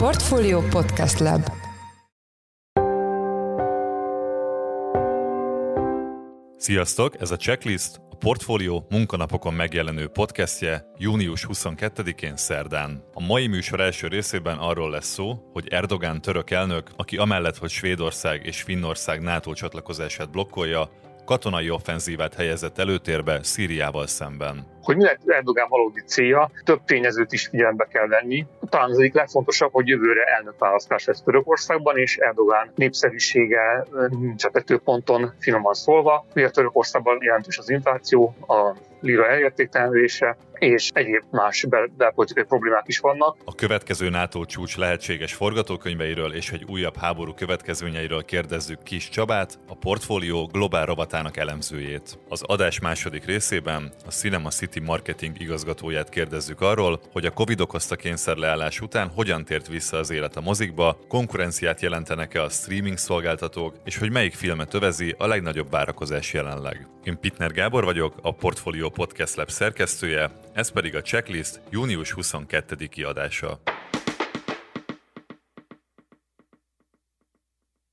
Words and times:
Portfolio 0.00 0.60
Podcast 0.60 1.18
Lab 1.18 1.50
Sziasztok, 6.56 7.20
ez 7.20 7.30
a 7.30 7.36
Checklist, 7.36 8.00
a 8.10 8.16
Portfolio 8.16 8.82
munkanapokon 8.88 9.54
megjelenő 9.54 10.08
podcastje 10.08 10.86
június 10.98 11.46
22-én 11.48 12.36
szerdán. 12.36 13.04
A 13.14 13.20
mai 13.22 13.46
műsor 13.46 13.80
első 13.80 14.06
részében 14.06 14.58
arról 14.58 14.90
lesz 14.90 15.12
szó, 15.12 15.50
hogy 15.52 15.68
Erdogán 15.68 16.20
török 16.20 16.50
elnök, 16.50 16.90
aki 16.96 17.16
amellett, 17.16 17.56
hogy 17.56 17.70
Svédország 17.70 18.46
és 18.46 18.62
Finnország 18.62 19.20
NATO 19.20 19.52
csatlakozását 19.52 20.30
blokkolja, 20.30 20.90
katonai 21.24 21.70
offenzívát 21.70 22.34
helyezett 22.34 22.78
előtérbe 22.78 23.42
Szíriával 23.42 24.06
szemben. 24.06 24.66
Hogy 24.82 24.96
mi 24.96 25.02
lehet 25.02 25.20
Erdogán 25.26 25.66
valódi 25.68 26.00
célja, 26.00 26.50
több 26.64 26.84
tényezőt 26.84 27.32
is 27.32 27.46
figyelembe 27.46 27.84
kell 27.84 28.06
venni. 28.06 28.46
Talán 28.68 28.90
az 28.90 28.98
egyik 28.98 29.14
legfontosabb, 29.14 29.72
hogy 29.72 29.88
jövőre 29.88 30.24
elnökválasztás 30.24 31.04
lesz 31.04 31.22
Törökországban, 31.22 31.98
és 31.98 32.16
Erdogán 32.16 32.70
népszerűsége 32.74 33.86
nincs 34.08 34.44
a 34.44 34.50
tetőponton, 34.50 35.34
finoman 35.38 35.74
szólva. 35.74 36.26
Ugye 36.34 36.50
Törökországban 36.50 37.18
jelentős 37.20 37.58
az 37.58 37.70
infláció, 37.70 38.34
a 38.48 38.76
lira 39.00 39.28
elértéktelenülése, 39.28 40.36
és 40.58 40.90
egyéb 40.94 41.22
más 41.30 41.64
bel- 41.68 41.90
belpolitikai 41.96 42.42
problémák 42.44 42.84
is 42.86 42.98
vannak. 42.98 43.36
A 43.44 43.54
következő 43.54 44.08
NATO 44.08 44.44
csúcs 44.44 44.76
lehetséges 44.76 45.34
forgatókönyveiről 45.34 46.34
és 46.34 46.50
egy 46.50 46.64
újabb 46.68 46.96
háború 46.96 47.34
következményeiről 47.34 48.24
kérdezzük 48.24 48.82
Kis 48.82 49.08
Csabát, 49.08 49.58
a 49.68 49.74
portfólió 49.74 50.46
globál 50.52 50.86
rovatának 50.86 51.36
elemzőjét. 51.36 52.18
Az 52.28 52.42
adás 52.42 52.80
második 52.80 53.24
részében 53.24 53.92
a 54.06 54.10
Cinema 54.10 54.48
City 54.48 54.69
marketing 54.78 55.40
igazgatóját 55.40 56.08
kérdezzük 56.08 56.60
arról, 56.60 57.00
hogy 57.12 57.26
a 57.26 57.30
Covid 57.30 57.60
okozta 57.60 57.96
kényszerleállás 57.96 58.80
után 58.80 59.08
hogyan 59.08 59.44
tért 59.44 59.68
vissza 59.68 59.96
az 59.96 60.10
élet 60.10 60.36
a 60.36 60.40
mozikba, 60.40 60.98
konkurenciát 61.08 61.80
jelentenek-e 61.80 62.42
a 62.42 62.48
streaming 62.48 62.96
szolgáltatók, 62.96 63.74
és 63.84 63.96
hogy 63.96 64.10
melyik 64.10 64.34
filmet 64.34 64.74
övezi 64.74 65.14
a 65.18 65.26
legnagyobb 65.26 65.70
várakozás 65.70 66.32
jelenleg. 66.32 66.86
Én 67.04 67.20
Pitner 67.20 67.52
Gábor 67.52 67.84
vagyok, 67.84 68.14
a 68.22 68.34
Portfolio 68.34 68.88
Podcast 68.88 69.36
Lab 69.36 69.50
szerkesztője, 69.50 70.30
ez 70.52 70.70
pedig 70.70 70.94
a 70.94 71.02
Checklist 71.02 71.60
június 71.70 72.12
22. 72.12 72.88
adása. 73.04 73.60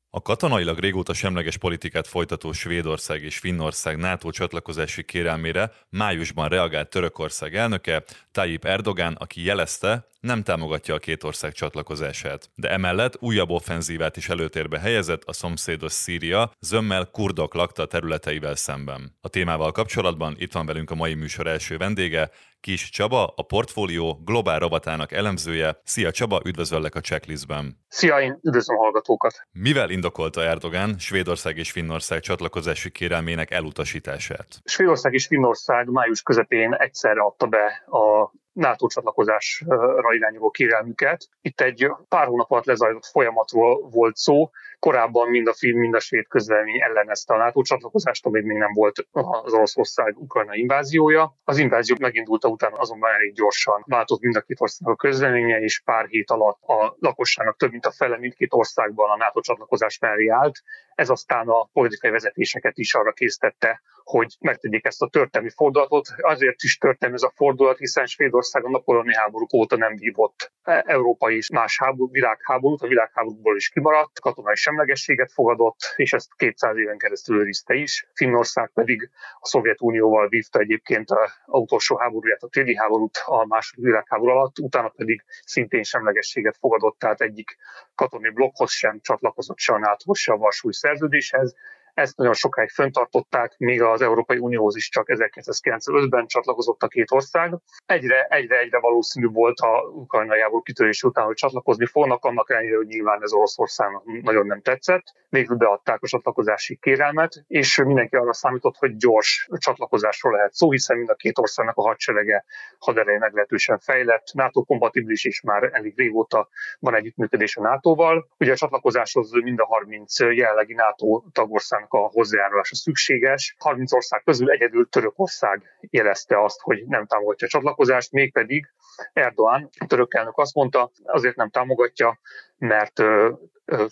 A 0.09 0.21
katonailag 0.21 0.79
régóta 0.79 1.13
semleges 1.13 1.57
politikát 1.57 2.07
folytató 2.07 2.51
Svédország 2.51 3.23
és 3.23 3.37
Finnország 3.37 3.97
NATO 3.97 4.31
csatlakozási 4.31 5.03
kérelmére 5.03 5.71
májusban 5.89 6.49
reagált 6.49 6.89
Törökország 6.89 7.55
elnöke, 7.55 8.03
Tayyip 8.31 8.65
Erdogan, 8.65 9.13
aki 9.13 9.43
jelezte, 9.43 10.07
nem 10.27 10.43
támogatja 10.43 10.93
a 10.95 10.97
két 10.97 11.23
ország 11.23 11.51
csatlakozását. 11.51 12.49
De 12.55 12.69
emellett 12.71 13.17
újabb 13.19 13.49
offenzívát 13.49 14.17
is 14.17 14.29
előtérbe 14.29 14.79
helyezett 14.79 15.23
a 15.23 15.33
szomszédos 15.33 15.91
Szíria, 15.91 16.51
zömmel 16.59 17.05
kurdok 17.11 17.53
lakta 17.53 17.85
területeivel 17.85 18.55
szemben. 18.55 19.17
A 19.21 19.27
témával 19.27 19.71
kapcsolatban 19.71 20.35
itt 20.37 20.53
van 20.53 20.65
velünk 20.65 20.91
a 20.91 20.95
mai 20.95 21.13
műsor 21.13 21.47
első 21.47 21.77
vendége, 21.77 22.29
Kis 22.59 22.89
Csaba, 22.89 23.33
a 23.35 23.41
portfólió 23.41 24.21
globál 24.25 24.59
rovatának 24.59 25.11
elemzője. 25.11 25.79
Szia 25.83 26.11
Csaba, 26.11 26.41
üdvözöllek 26.45 26.95
a 26.95 26.99
checklistben. 26.99 27.85
Szia, 27.87 28.19
én 28.19 28.39
üdvözlöm 28.43 28.77
a 28.77 28.81
hallgatókat. 28.81 29.47
Mivel 29.51 29.89
indokolta 29.89 30.43
Erdogán 30.43 30.95
Svédország 30.97 31.57
és 31.57 31.71
Finnország 31.71 32.19
csatlakozási 32.19 32.91
kérelmének 32.91 33.51
elutasítását? 33.51 34.61
Svédország 34.63 35.13
és 35.13 35.27
Finnország 35.27 35.89
május 35.89 36.21
közepén 36.21 36.73
egyszerre 36.73 37.21
adta 37.21 37.45
be 37.47 37.83
a 37.85 38.31
NATO 38.57 38.87
csatlakozásra 38.87 40.13
irányuló 40.13 40.49
kérelmüket. 40.49 41.27
Itt 41.41 41.61
egy 41.61 41.91
pár 42.09 42.27
hónap 42.27 42.51
alatt 42.51 42.65
lezajlott 42.65 43.05
folyamatról 43.05 43.89
volt 43.89 44.15
szó. 44.15 44.49
Korábban 44.79 45.29
mind 45.29 45.47
a 45.47 45.53
film, 45.53 45.79
mind 45.79 45.93
a 45.93 45.99
svéd 45.99 46.27
közlemény 46.27 46.81
ellenezte 46.81 47.33
a 47.33 47.37
NATO 47.37 47.61
csatlakozást, 47.61 48.25
amíg 48.25 48.43
még 48.43 48.57
nem 48.57 48.73
volt 48.73 49.07
az 49.11 49.53
Oroszország 49.53 50.17
Ukrajna 50.17 50.55
inváziója. 50.55 51.37
Az 51.43 51.57
invázió 51.57 51.95
megindulta 51.99 52.47
után 52.47 52.71
azonban 52.75 53.13
elég 53.13 53.33
gyorsan 53.33 53.83
változott 53.85 54.21
mind 54.21 54.35
a 54.35 54.41
két 54.41 54.61
ország 54.61 54.89
a 54.89 54.95
közleménye, 54.95 55.59
és 55.59 55.81
pár 55.85 56.05
hét 56.05 56.31
alatt 56.31 56.61
a 56.61 56.95
lakosságnak 56.99 57.57
több 57.57 57.71
mint 57.71 57.85
a 57.85 57.91
fele 57.91 58.17
mindkét 58.17 58.53
országban 58.53 59.09
a 59.09 59.17
NATO 59.17 59.41
csatlakozás 59.41 59.99
mellé 59.99 60.27
állt. 60.27 60.61
Ez 60.95 61.09
aztán 61.09 61.47
a 61.47 61.69
politikai 61.73 62.11
vezetéseket 62.11 62.77
is 62.77 62.93
arra 62.93 63.11
késztette, 63.11 63.81
hogy 64.07 64.35
megtegyék 64.39 64.85
ezt 64.85 65.01
a 65.01 65.07
történelmi 65.07 65.53
fordulatot. 65.55 66.07
Azért 66.17 66.63
is 66.63 66.77
történelmi 66.77 67.15
ez 67.15 67.29
a 67.29 67.33
fordulat, 67.35 67.77
hiszen 67.77 68.05
Svédország 68.05 68.65
a 68.65 68.69
napoleoni 68.69 69.15
háborúk 69.15 69.53
óta 69.53 69.77
nem 69.77 69.95
vívott 69.95 70.51
európai 70.63 71.35
és 71.35 71.49
más 71.49 71.77
háború, 71.79 72.11
világháborút, 72.11 72.81
a 72.81 72.87
világháborúból 72.87 73.55
is 73.55 73.69
kimaradt, 73.69 74.19
katonai 74.19 74.55
semlegességet 74.55 75.31
fogadott, 75.31 75.93
és 75.95 76.13
ezt 76.13 76.29
200 76.35 76.77
éven 76.77 76.97
keresztül 76.97 77.39
őrizte 77.39 77.73
is. 77.73 78.07
Finnország 78.13 78.71
pedig 78.73 79.09
a 79.39 79.47
Szovjetunióval 79.47 80.27
vívta 80.27 80.59
egyébként 80.59 81.09
a 81.09 81.29
utolsó 81.45 81.97
háborúját, 81.97 82.43
a 82.43 82.47
téli 82.47 82.75
háborút 82.75 83.17
a 83.25 83.45
második 83.45 83.85
világháború 83.85 84.31
alatt, 84.31 84.59
utána 84.59 84.89
pedig 84.89 85.23
szintén 85.43 85.83
semlegességet 85.83 86.57
fogadott, 86.59 86.99
tehát 86.99 87.21
egyik 87.21 87.57
katonai 87.95 88.31
blokkhoz 88.31 88.71
sem 88.71 88.99
csatlakozott 89.01 89.57
se 89.57 89.73
a 89.73 89.77
nato 89.77 90.13
se 90.13 90.33
a 90.33 90.37
Varsói 90.37 90.73
szerződéshez, 90.73 91.55
ezt 91.97 92.17
nagyon 92.17 92.33
sokáig 92.33 92.69
föntartották, 92.69 93.57
még 93.57 93.81
az 93.81 94.01
Európai 94.01 94.37
Unióhoz 94.37 94.75
is 94.75 94.89
csak 94.89 95.05
1995-ben 95.07 96.27
csatlakozott 96.27 96.83
a 96.83 96.87
két 96.87 97.11
ország. 97.11 97.53
Egyre, 97.85 98.23
egyre, 98.23 98.59
egyre 98.59 98.79
valószínű 98.79 99.27
volt 99.27 99.59
a 99.59 99.79
ukrajnai 99.79 100.41
háború 100.41 100.61
kitörés 100.61 101.03
után, 101.03 101.25
hogy 101.25 101.35
csatlakozni 101.35 101.85
fognak, 101.85 102.23
annak 102.25 102.49
ellenére, 102.49 102.75
hogy 102.75 102.87
nyilván 102.87 103.23
ez 103.23 103.33
Oroszországnak 103.33 104.03
nagyon 104.21 104.45
nem 104.45 104.61
tetszett. 104.61 105.03
Végül 105.29 105.57
beadták 105.57 106.01
a 106.01 106.07
csatlakozási 106.07 106.77
kérelmet, 106.81 107.43
és 107.47 107.77
mindenki 107.77 108.15
arra 108.15 108.33
számított, 108.33 108.75
hogy 108.75 108.95
gyors 108.95 109.47
csatlakozásról 109.57 110.33
lehet 110.33 110.53
szó, 110.53 110.71
hiszen 110.71 110.97
mind 110.97 111.09
a 111.09 111.15
két 111.15 111.37
országnak 111.37 111.77
a 111.77 111.81
hadserege 111.81 112.45
hadereje 112.79 113.17
meglehetősen 113.17 113.79
fejlett, 113.79 114.33
NATO 114.33 114.63
kompatibilis 114.63 115.25
és 115.25 115.41
már 115.41 115.69
elég 115.73 115.93
régóta 115.97 116.49
van 116.79 116.95
együttműködés 116.95 117.57
a 117.57 117.61
NATO-val. 117.61 118.27
Ugye 118.39 118.51
a 118.51 118.55
csatlakozáshoz 118.55 119.31
mind 119.31 119.59
a 119.59 119.65
30 119.65 120.19
jelenlegi 120.19 120.73
NATO 120.73 121.23
tagország 121.31 121.86
a 121.93 122.09
hozzájárulása 122.11 122.75
szükséges. 122.75 123.55
30 123.59 123.93
ország 123.93 124.21
közül 124.23 124.51
egyedül 124.51 124.89
Törökország 124.89 125.77
jelezte 125.79 126.43
azt, 126.43 126.59
hogy 126.61 126.85
nem 126.87 127.05
támogatja 127.05 127.47
a 127.47 127.49
csatlakozást, 127.49 128.11
mégpedig 128.11 128.67
Erdoğan, 129.13 129.69
török 129.87 130.13
elnök 130.13 130.37
azt 130.37 130.53
mondta, 130.53 130.91
azért 131.03 131.35
nem 131.35 131.49
támogatja, 131.49 132.19
mert 132.57 133.03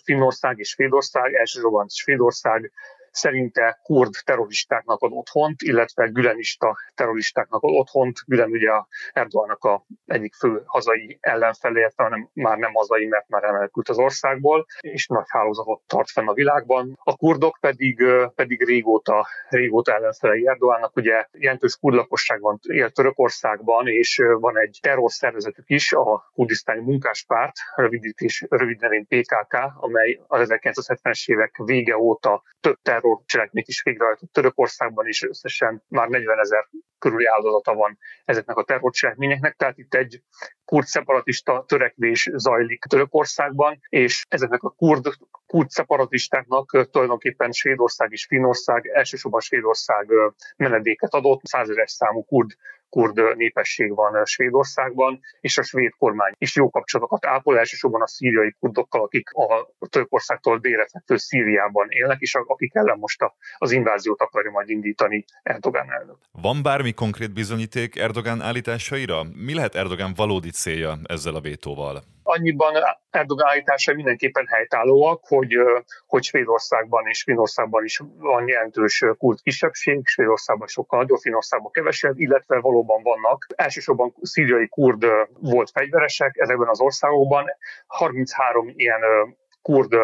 Finnország 0.04 0.58
és 0.58 0.68
Svédország, 0.68 1.34
elsősorban 1.34 1.88
Svédország 1.88 2.72
szerinte 3.16 3.80
kurd 3.82 4.14
terroristáknak 4.24 5.00
ad 5.00 5.12
otthont, 5.12 5.62
illetve 5.62 6.06
gülenista 6.06 6.76
terroristáknak 6.94 7.62
ad 7.62 7.74
otthont. 7.74 8.16
Gülen 8.26 8.50
ugye 8.50 8.70
a 8.70 8.86
Erdoğannak 9.12 9.64
a 9.64 9.84
egyik 10.06 10.34
fő 10.34 10.62
hazai 10.64 11.18
ellenfelé, 11.20 11.88
hanem 11.96 12.28
már 12.32 12.58
nem 12.58 12.72
hazai, 12.72 13.06
mert 13.06 13.28
már 13.28 13.44
elmenekült 13.44 13.88
az 13.88 13.98
országból, 13.98 14.66
és 14.80 15.06
nagy 15.06 15.24
hálózatot 15.28 15.82
tart 15.86 16.10
fenn 16.10 16.28
a 16.28 16.32
világban. 16.32 16.98
A 17.02 17.16
kurdok 17.16 17.58
pedig, 17.60 18.04
pedig 18.34 18.62
régóta, 18.64 19.26
régóta 19.48 19.94
ellenfelei 19.94 20.46
Erdoğannak, 20.46 20.96
ugye 20.96 21.26
jelentős 21.32 21.76
kurd 21.76 21.94
lakosság 21.94 22.40
van, 22.40 22.58
él 22.62 22.90
Törökországban, 22.90 23.88
és 23.88 24.22
van 24.40 24.58
egy 24.58 24.78
terrorszervezetük 24.82 25.64
is, 25.68 25.92
a 25.92 26.30
kurdisztáni 26.34 26.80
munkáspárt, 26.80 27.54
rövidítés, 27.74 28.44
rövid 28.48 28.80
nevén 28.80 29.06
PKK, 29.06 29.54
amely 29.74 30.20
az 30.26 30.48
1970-es 30.50 31.28
évek 31.28 31.56
vége 31.64 31.96
óta 31.96 32.42
több 32.60 32.78
terror 32.82 33.05
terrorcselekményt 33.06 33.68
is 33.68 33.82
végrehajtott 33.82 34.32
Törökországban, 34.32 35.06
és 35.06 35.22
összesen 35.22 35.82
már 35.88 36.08
40 36.08 36.38
ezer 36.38 36.68
körüli 36.98 37.26
áldozata 37.26 37.74
van 37.74 37.98
ezeknek 38.24 38.56
a 38.56 38.64
terrorcselekményeknek, 38.64 39.56
tehát 39.56 39.78
itt 39.78 39.94
egy 39.94 40.22
kurd 40.66 40.86
szeparatista 40.86 41.64
törekvés 41.68 42.30
zajlik 42.34 42.84
Törökországban, 42.84 43.78
és 43.88 44.24
ezeknek 44.28 44.62
a 44.62 44.70
kurd, 44.70 45.06
kurd 45.46 45.70
szeparatistáknak 45.70 46.88
tulajdonképpen 46.90 47.52
Svédország 47.52 48.12
és 48.12 48.26
Finnország, 48.26 48.86
elsősorban 48.86 49.40
Svédország 49.40 50.08
menedéket 50.56 51.14
adott, 51.14 51.40
százeres 51.44 51.90
számú 51.90 52.24
kurd 52.24 52.50
kurd 52.88 53.36
népesség 53.36 53.94
van 53.94 54.24
Svédországban, 54.24 55.20
és 55.40 55.58
a 55.58 55.62
svéd 55.62 55.92
kormány 55.98 56.32
is 56.38 56.56
jó 56.56 56.70
kapcsolatokat 56.70 57.26
ápol, 57.26 57.58
elsősorban 57.58 58.02
a 58.02 58.06
szíriai 58.06 58.54
kurdokkal, 58.60 59.02
akik 59.02 59.30
a 59.30 59.86
Törökországtól 59.88 60.58
délre 60.58 60.86
fekvő 60.92 61.16
Szíriában 61.16 61.86
élnek, 61.90 62.20
és 62.20 62.34
akik 62.34 62.74
ellen 62.74 62.98
most 62.98 63.24
az 63.58 63.70
inváziót 63.72 64.20
akarja 64.20 64.50
majd 64.50 64.68
indítani 64.68 65.24
Erdogan 65.42 65.92
elnök. 65.92 66.16
Van 66.32 66.62
bármi 66.62 66.92
konkrét 66.92 67.32
bizonyíték 67.32 67.96
Erdogan 67.96 68.40
állításaira? 68.42 69.22
Mi 69.34 69.54
lehet 69.54 69.74
Erdogan 69.74 70.12
valódi 70.16 70.50
célja 70.56 70.98
ezzel 71.04 71.34
a 71.34 71.40
vétóval? 71.40 72.02
Annyiban 72.22 72.72
Erdogan 73.10 73.48
állítása 73.48 73.94
mindenképpen 73.94 74.46
helytállóak, 74.46 75.20
hogy, 75.26 75.54
hogy 76.06 76.22
Svédországban 76.22 77.06
és 77.06 77.22
Finországban 77.22 77.84
is 77.84 78.00
van 78.18 78.48
jelentős 78.48 79.04
kult 79.18 79.40
kisebbség, 79.40 80.06
Svédországban 80.06 80.66
sokkal 80.66 81.00
nagyobb, 81.00 81.18
Finországban 81.18 81.70
kevesebb, 81.70 82.18
illetve 82.18 82.60
valóban 82.60 83.02
vannak. 83.02 83.46
Elsősorban 83.54 84.14
szíriai 84.20 84.68
kurd 84.68 85.06
volt 85.40 85.70
fegyveresek 85.70 86.36
ezekben 86.36 86.68
az 86.68 86.80
országokban. 86.80 87.44
33 87.86 88.72
ilyen 88.74 89.00
kurd 89.62 89.96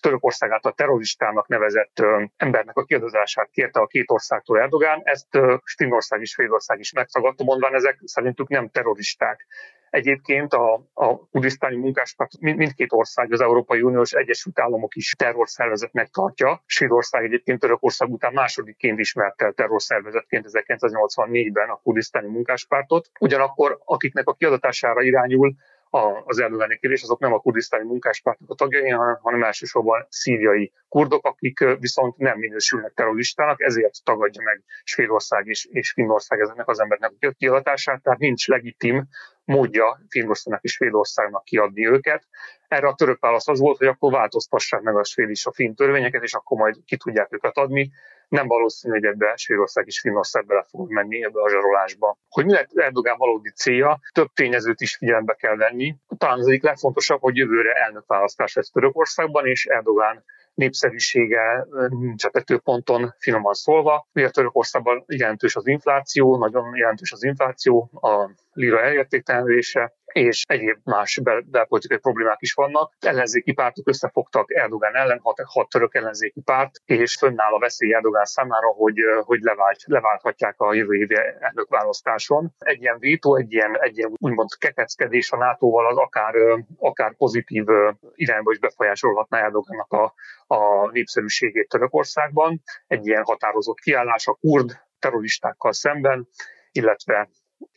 Törökország 0.00 0.50
által 0.50 0.72
terroristának 0.72 1.48
nevezett 1.48 2.02
embernek 2.36 2.76
a 2.76 2.84
kiadozását 2.84 3.50
kérte 3.50 3.80
a 3.80 3.86
két 3.86 4.10
országtól 4.10 4.60
Erdogán. 4.60 5.00
Ezt 5.04 5.38
Finnország 5.76 6.20
és 6.20 6.30
Svédország 6.30 6.78
is 6.78 6.92
megtagadta, 6.92 7.44
mondván 7.44 7.74
ezek 7.74 8.00
szerintük 8.04 8.48
nem 8.48 8.68
terroristák. 8.68 9.46
Egyébként 9.90 10.52
a, 10.52 10.82
a 10.94 11.28
kurdisztáni 11.30 11.76
munkáspárt 11.76 12.40
mindkét 12.40 12.92
ország, 12.92 13.32
az 13.32 13.40
Európai 13.40 13.82
Uniós 13.82 14.12
Egyesült 14.12 14.60
Államok 14.60 14.94
is 14.94 15.14
terrorszervezetnek 15.18 16.08
tartja. 16.08 16.62
Svédország 16.66 17.24
egyébként 17.24 17.60
Törökország 17.60 18.10
után 18.10 18.32
másodikként 18.32 18.98
ismerte 18.98 19.44
el 19.44 19.52
terrorszervezetként 19.52 20.46
1984-ben 20.48 21.68
a 21.68 21.80
kurdisztáni 21.82 22.28
munkáspártot. 22.28 23.10
Ugyanakkor 23.20 23.78
akiknek 23.84 24.28
a 24.28 24.34
kiadatására 24.34 25.02
irányul 25.02 25.54
az 26.24 26.38
erdogani 26.38 26.78
kérés, 26.78 27.02
azok 27.02 27.18
nem 27.18 27.32
a 27.32 27.38
kurdisztáni 27.38 27.84
munkáspártnak 27.84 28.50
a 28.50 28.54
tagjai, 28.54 28.88
hanem 29.20 29.42
elsősorban 29.42 30.06
szíriai 30.08 30.72
kurdok, 30.88 31.26
akik 31.26 31.58
viszont 31.78 32.16
nem 32.16 32.38
minősülnek 32.38 32.92
terroristának, 32.94 33.62
ezért 33.62 34.04
tagadja 34.04 34.42
meg 34.42 34.62
Svédország 34.82 35.46
és, 35.46 35.64
és 35.70 35.92
Finnország 35.92 36.40
ezeknek 36.40 36.68
az 36.68 36.80
embernek 36.80 37.12
a 37.20 37.30
kiadatását, 37.38 38.02
tehát 38.02 38.18
nincs 38.18 38.48
legitim 38.48 39.08
módja 39.44 40.00
Finnországnak 40.08 40.62
és 40.62 40.72
Svédországnak 40.72 41.44
kiadni 41.44 41.86
őket. 41.86 42.26
Erre 42.68 42.88
a 42.88 42.94
török 42.94 43.20
válasz 43.20 43.48
az 43.48 43.60
volt, 43.60 43.78
hogy 43.78 43.86
akkor 43.86 44.12
változtassák 44.12 44.80
meg 44.80 44.96
a 44.96 45.04
svéd 45.04 45.30
és 45.30 45.46
a 45.46 45.52
finn 45.52 45.74
törvényeket, 45.74 46.22
és 46.22 46.34
akkor 46.34 46.58
majd 46.58 46.76
ki 46.84 46.96
tudják 46.96 47.32
őket 47.32 47.56
adni. 47.56 47.90
Nem 48.28 48.46
valószínű, 48.46 48.94
hogy 48.94 49.04
ebbe 49.04 49.32
Svédország 49.36 49.86
és 49.86 50.00
Finnország 50.00 50.46
bele 50.46 50.64
fog 50.68 50.90
menni 50.90 51.24
ebbe 51.24 51.42
a 51.42 51.48
zsarolásba. 51.48 52.18
Hogy 52.28 52.44
mi 52.44 52.52
lett 52.52 52.68
Erdogán 52.74 53.16
valódi 53.16 53.50
célja, 53.50 53.98
több 54.12 54.28
tényezőt 54.34 54.80
is 54.80 54.96
figyelembe 54.96 55.34
kell 55.34 55.56
venni. 55.56 55.94
Talán 56.18 56.38
az 56.38 56.46
egyik 56.46 56.62
legfontosabb, 56.62 57.20
hogy 57.20 57.36
jövőre 57.36 57.72
elnökválasztás 57.72 58.54
lesz 58.54 58.70
Törökországban, 58.70 59.46
és 59.46 59.66
Erdogán 59.66 60.24
népszerűsége 60.54 61.66
nincs 61.88 62.24
a 62.24 62.30
tetőponton, 62.30 63.14
finoman 63.18 63.54
szólva. 63.54 64.08
Ugye 64.14 64.30
Törökországban 64.30 65.04
jelentős 65.06 65.56
az 65.56 65.66
infláció, 65.66 66.36
nagyon 66.36 66.76
jelentős 66.76 67.12
az 67.12 67.24
infláció, 67.24 67.90
a 67.92 68.30
lira 68.52 68.82
elértéktelenülése, 68.82 69.97
és 70.18 70.44
egyéb 70.48 70.78
más 70.84 71.20
bel- 71.22 71.50
belpolitikai 71.50 71.98
problémák 71.98 72.40
is 72.40 72.52
vannak. 72.52 72.92
Ellenzéki 73.00 73.52
pártok 73.52 73.88
összefogtak 73.88 74.54
Erdogán 74.54 74.94
ellen, 74.94 75.20
hat, 75.22 75.40
hat 75.44 75.68
török 75.68 75.94
ellenzéki 75.94 76.40
párt, 76.40 76.70
és 76.84 77.16
fönnáll 77.16 77.52
a 77.52 77.58
veszély 77.58 77.94
Erdogán 77.94 78.24
számára, 78.24 78.68
hogy, 78.68 78.96
hogy 79.24 79.40
levált, 79.40 79.82
leválthatják 79.84 80.60
a 80.60 80.74
jövő 80.74 80.94
évi 80.94 81.16
elnökválasztáson. 81.38 82.54
Egy 82.58 82.80
ilyen 82.80 82.98
vétó, 82.98 83.36
egy 83.36 83.52
ilyen, 83.52 83.78
egy 83.80 83.98
ilyen 83.98 84.12
úgymond 84.18 84.48
kekeckedés 84.58 85.32
a 85.32 85.36
NATO-val 85.36 85.86
az 85.86 85.96
akár, 85.96 86.34
akár 86.78 87.16
pozitív 87.16 87.64
irányba 88.14 88.52
is 88.52 88.58
befolyásolhatná 88.58 89.38
Erdogánnak 89.38 89.92
a, 89.92 90.14
a 90.46 90.90
népszerűségét 90.90 91.68
Törökországban. 91.68 92.62
Egy 92.86 93.06
ilyen 93.06 93.22
határozott 93.24 93.78
kiállás 93.78 94.26
a 94.26 94.38
kurd 94.40 94.70
terroristákkal 94.98 95.72
szemben, 95.72 96.28
illetve 96.72 97.28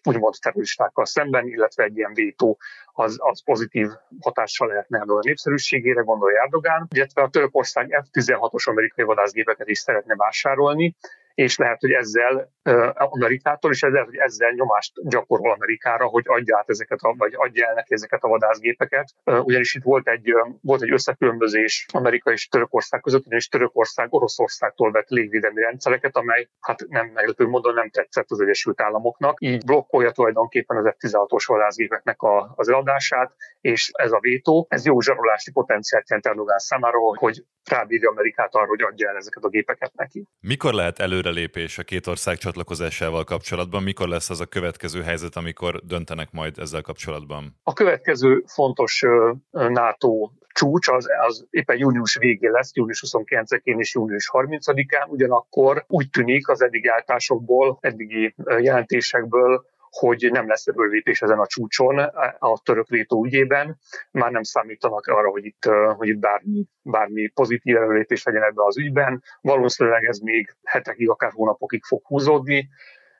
úgymond 0.03 0.35
terroristákkal 0.41 1.05
szemben, 1.05 1.47
illetve 1.47 1.83
egy 1.83 1.97
ilyen 1.97 2.13
vétó 2.13 2.57
az, 2.93 3.15
az 3.19 3.43
pozitív 3.43 3.87
hatással 4.19 4.67
lehetne 4.67 4.99
a 4.99 5.19
népszerűségére, 5.21 6.01
gondolja 6.01 6.41
Erdogán, 6.41 6.87
illetve 6.95 7.21
a 7.21 7.29
Törökország 7.29 8.03
F-16-os 8.03 8.69
amerikai 8.69 9.05
vadászgépeket 9.05 9.67
is 9.67 9.79
szeretne 9.79 10.15
vásárolni, 10.15 10.95
és 11.33 11.57
lehet, 11.57 11.79
hogy 11.79 11.91
ezzel 11.91 12.51
Amerikától, 12.93 13.71
és 13.71 13.81
ezzel, 13.81 14.03
hogy 14.03 14.15
ezzel 14.15 14.51
nyomást 14.51 15.09
gyakorol 15.09 15.51
Amerikára, 15.51 16.05
hogy 16.05 16.23
adja 16.27 16.57
át 16.57 16.69
ezeket, 16.69 16.99
a, 17.01 17.13
vagy 17.17 17.33
adja 17.35 17.67
el 17.67 17.73
neki 17.73 17.93
ezeket 17.93 18.23
a 18.23 18.27
vadászgépeket. 18.27 19.13
Ugyanis 19.23 19.73
itt 19.73 19.83
volt 19.83 20.07
egy, 20.07 20.33
volt 20.61 20.81
egy 20.81 20.91
összekülönbözés 20.91 21.85
Amerika 21.93 22.31
és 22.31 22.47
Törökország 22.47 23.01
között, 23.01 23.23
és 23.25 23.47
Törökország 23.47 24.13
Oroszországtól 24.13 24.91
vett 24.91 25.09
légvédelmi 25.09 25.61
rendszereket, 25.61 26.15
amely 26.15 26.47
hát 26.59 26.85
nem 26.87 27.07
meglepő 27.07 27.47
módon 27.47 27.73
nem 27.73 27.89
tetszett 27.89 28.29
az 28.29 28.41
Egyesült 28.41 28.81
Államoknak. 28.81 29.41
Így 29.41 29.65
blokkolja 29.65 30.11
tulajdonképpen 30.11 30.77
az 30.77 30.95
F-16-os 30.97 31.43
vadászgépeknek 31.45 32.21
a, 32.21 32.53
az 32.55 32.69
eladását, 32.69 33.33
és 33.61 33.89
ez 33.93 34.11
a 34.11 34.19
vétó, 34.19 34.65
ez 34.69 34.85
jó 34.85 34.99
zsarolási 34.99 35.51
potenciált 35.51 36.09
jelent 36.09 36.27
Erdogan 36.27 36.57
számára, 36.57 36.97
hogy 37.17 37.43
rábírja 37.63 38.09
Amerikát 38.09 38.55
arra, 38.55 38.67
hogy 38.67 38.81
adja 38.81 39.09
el 39.09 39.15
ezeket 39.15 39.43
a 39.43 39.49
gépeket 39.49 39.93
neki. 39.95 40.27
Mikor 40.39 40.73
lehet 40.73 40.99
előrelépés 40.99 41.77
a 41.77 41.83
két 41.83 42.07
ország 42.07 42.37
csatlakozásával 42.37 43.23
kapcsolatban? 43.23 43.83
Mikor 43.83 44.07
lesz 44.07 44.29
az 44.29 44.39
a 44.39 44.45
következő 44.45 45.01
helyzet, 45.01 45.35
amikor 45.35 45.81
döntenek 45.85 46.31
majd 46.31 46.57
ezzel 46.57 46.81
kapcsolatban? 46.81 47.59
A 47.63 47.73
következő 47.73 48.43
fontos 48.47 49.03
NATO 49.51 50.29
csúcs 50.53 50.87
az, 50.87 51.07
az 51.27 51.47
éppen 51.49 51.77
június 51.77 52.17
végén 52.17 52.51
lesz, 52.51 52.75
június 52.75 53.03
29-én 53.07 53.79
és 53.79 53.93
június 53.93 54.29
30-án, 54.33 55.07
ugyanakkor 55.07 55.85
úgy 55.87 56.09
tűnik 56.09 56.47
az 56.47 56.61
eddig 56.61 56.89
áltásokból, 56.89 57.77
eddigi 57.81 58.35
jelentésekből, 58.59 59.65
hogy 59.91 60.29
nem 60.31 60.47
lesz 60.47 60.67
erőlépés 60.67 61.21
ezen 61.21 61.39
a 61.39 61.47
csúcson 61.47 61.99
a 62.39 62.61
török 62.63 62.87
vétó 62.87 63.25
ügyében. 63.25 63.77
Már 64.11 64.31
nem 64.31 64.43
számítanak 64.43 65.07
arra, 65.07 65.29
hogy 65.29 65.45
itt, 65.45 65.63
hogy 65.95 66.07
itt 66.07 66.19
bármi, 66.19 66.65
bármi 66.81 67.27
pozitív 67.27 67.75
erőlépés 67.75 68.23
legyen 68.23 68.43
ebben 68.43 68.65
az 68.65 68.77
ügyben. 68.77 69.23
Valószínűleg 69.41 70.03
ez 70.03 70.17
még 70.17 70.55
hetekig, 70.63 71.09
akár 71.09 71.31
hónapokig 71.31 71.83
fog 71.83 72.05
húzódni 72.05 72.69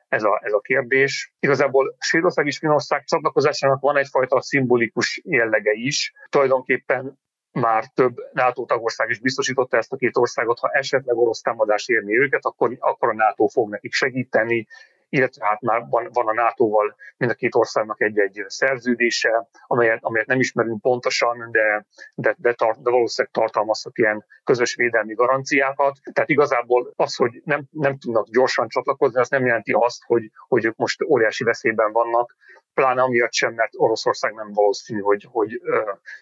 ez 0.08 0.24
a, 0.24 0.42
ez 0.44 0.54
a 0.54 0.60
kérdés. 0.60 1.34
Igazából 1.40 1.96
Svédország 2.00 2.46
és 2.46 2.58
Finország 2.58 3.04
csatlakozásának 3.04 3.80
van 3.80 3.98
egyfajta 3.98 4.42
szimbolikus 4.42 5.22
jellege 5.24 5.72
is. 5.72 6.14
Tulajdonképpen 6.30 7.20
már 7.52 7.84
több 7.94 8.16
NATO 8.32 8.66
tagország 8.66 9.10
is 9.10 9.20
biztosította 9.20 9.78
ezt 9.78 9.94
a 9.94 9.96
két 9.96 10.18
országot, 10.18 10.60
ha 10.60 10.70
esetleg 10.70 11.18
orosz 11.18 11.42
támadás 11.42 11.88
érni 11.88 12.18
őket, 12.18 12.46
akkor, 12.46 12.76
akkor 12.80 13.10
a 13.10 13.14
NATO 13.14 13.48
fog 13.48 13.70
nekik 13.70 13.94
segíteni, 13.94 14.68
illetve 15.12 15.46
hát 15.46 15.62
már 15.62 15.86
van, 15.90 16.10
van 16.14 16.28
a 16.28 16.34
NATO-val 16.34 16.96
mind 17.18 17.32
a 17.32 17.36
két 17.36 17.56
országnak 17.56 18.02
egy-egy 18.02 18.44
szerződése, 18.48 19.48
amelyet, 19.68 20.00
amelyet 20.02 20.28
nem 20.28 20.40
ismerünk 20.40 20.82
pontosan, 20.82 21.52
de, 21.52 21.86
de, 22.16 22.36
de, 22.38 22.54
tart, 22.54 22.82
de 22.82 22.90
valószínűleg 22.90 23.34
tartalmazhat 23.34 23.98
ilyen 23.98 24.26
közös 24.44 24.76
védelmi 24.76 25.14
garanciákat. 25.14 26.00
Tehát 26.14 26.30
igazából 26.30 26.94
az, 26.96 27.16
hogy 27.16 27.42
nem, 27.44 27.64
nem 27.72 27.98
tudnak 27.98 28.28
gyorsan 28.28 28.68
csatlakozni, 28.68 29.20
az 29.20 29.30
nem 29.30 29.46
jelenti 29.46 29.72
azt, 29.72 30.04
hogy, 30.04 30.32
hogy 30.48 30.66
ők 30.66 30.76
most 30.76 31.04
óriási 31.04 31.44
veszélyben 31.44 31.92
vannak, 31.92 32.36
pláne 32.74 33.02
amiatt 33.02 33.34
sem, 33.34 33.54
mert 33.54 33.72
Oroszország 33.76 34.34
nem 34.34 34.54
valószínű, 34.54 35.00
hogy, 35.00 35.28
hogy 35.32 35.62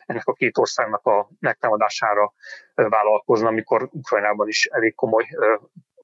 ennek 0.06 0.26
a 0.26 0.34
két 0.34 0.58
országnak 0.58 1.06
a 1.06 1.30
megtámadására 1.40 2.34
vállalkozna, 2.74 3.48
amikor 3.48 3.90
Ukrajnában 3.92 4.48
is 4.48 4.66
elég 4.66 4.96
komoly 4.96 5.26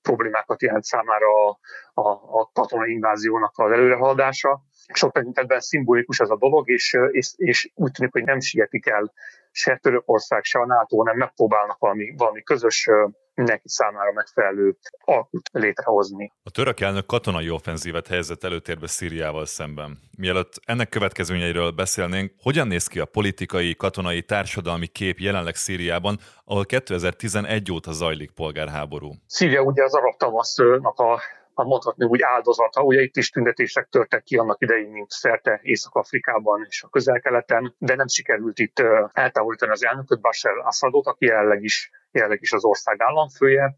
problémákat 0.10 0.62
jelent 0.62 0.84
számára 0.84 1.28
a, 1.48 1.60
a, 1.94 2.10
a 2.40 2.50
katonai 2.54 2.92
inváziónak 2.92 3.54
az 3.56 3.72
előrehaladása. 3.72 4.62
Sok 4.94 5.12
tekintetben 5.12 5.60
szimbolikus 5.60 6.20
ez 6.20 6.30
a 6.30 6.38
dolog, 6.38 6.70
és, 6.70 6.98
és, 7.12 7.34
és 7.36 7.72
úgy 7.76 7.92
tűnik, 7.92 8.12
hogy 8.12 8.24
nem 8.24 8.40
sietik 8.40 8.86
el 8.88 9.12
se 9.56 9.78
Törökország, 9.82 10.44
se 10.44 10.60
a 10.60 10.66
NATO, 10.66 10.98
hanem 10.98 11.18
megpróbálnak 11.18 11.78
valami, 11.78 12.14
valami 12.18 12.44
közös 12.44 12.90
mindenki 13.34 13.70
számára 13.70 14.12
megfelelő 14.12 14.78
alkut 15.00 15.50
létrehozni. 15.52 16.32
A 16.44 16.50
török 16.50 16.80
elnök 16.80 17.06
katonai 17.06 17.50
offenzívet 17.50 18.08
helyezett 18.08 18.44
előtérbe 18.44 18.88
Szíriával 18.88 19.46
szemben. 19.46 20.00
Mielőtt 20.18 20.54
ennek 20.66 20.90
következményeiről 20.90 21.72
beszélnénk, 21.72 22.34
hogyan 22.42 22.68
néz 22.68 22.88
ki 22.88 23.00
a 23.00 23.06
politikai, 23.06 23.76
katonai, 23.76 24.22
társadalmi 24.22 24.88
kép 24.88 25.20
jelenleg 25.20 25.56
Szíriában, 25.56 26.20
ahol 26.46 26.66
2011 26.66 27.72
óta 27.72 27.92
zajlik 27.92 28.32
polgárháború? 28.32 29.12
Szíria 29.28 29.62
ugye 29.62 29.84
az 29.84 29.96
arab 29.96 30.18
tavasznak 30.18 31.00
a 31.00 31.22
a 31.58 31.64
mondhatni 31.64 32.06
úgy 32.06 32.22
áldozata. 32.22 32.82
Ugye 32.82 33.02
itt 33.02 33.16
is 33.16 33.30
tüntetések 33.30 33.88
törtek 33.90 34.24
ki 34.24 34.38
annak 34.38 34.62
idején, 34.62 34.90
mint 34.90 35.10
szerte 35.10 35.60
Észak-Afrikában 35.64 36.66
és 36.70 36.84
a 36.84 36.90
közel-keleten, 36.90 37.76
de 37.78 37.96
nem 37.96 38.08
sikerült 38.08 38.60
itt 38.60 38.80
eltávolítani 39.12 39.72
az 39.72 39.86
elnököt, 39.86 40.22
Bashar 40.22 40.58
Assadot, 40.66 41.08
aki 41.08 41.26
jelenleg 41.26 41.64
is, 41.64 41.92
jelenleg 42.12 42.42
is 42.42 42.52
az 42.52 42.66
ország 42.66 43.02
államfője. 43.02 43.76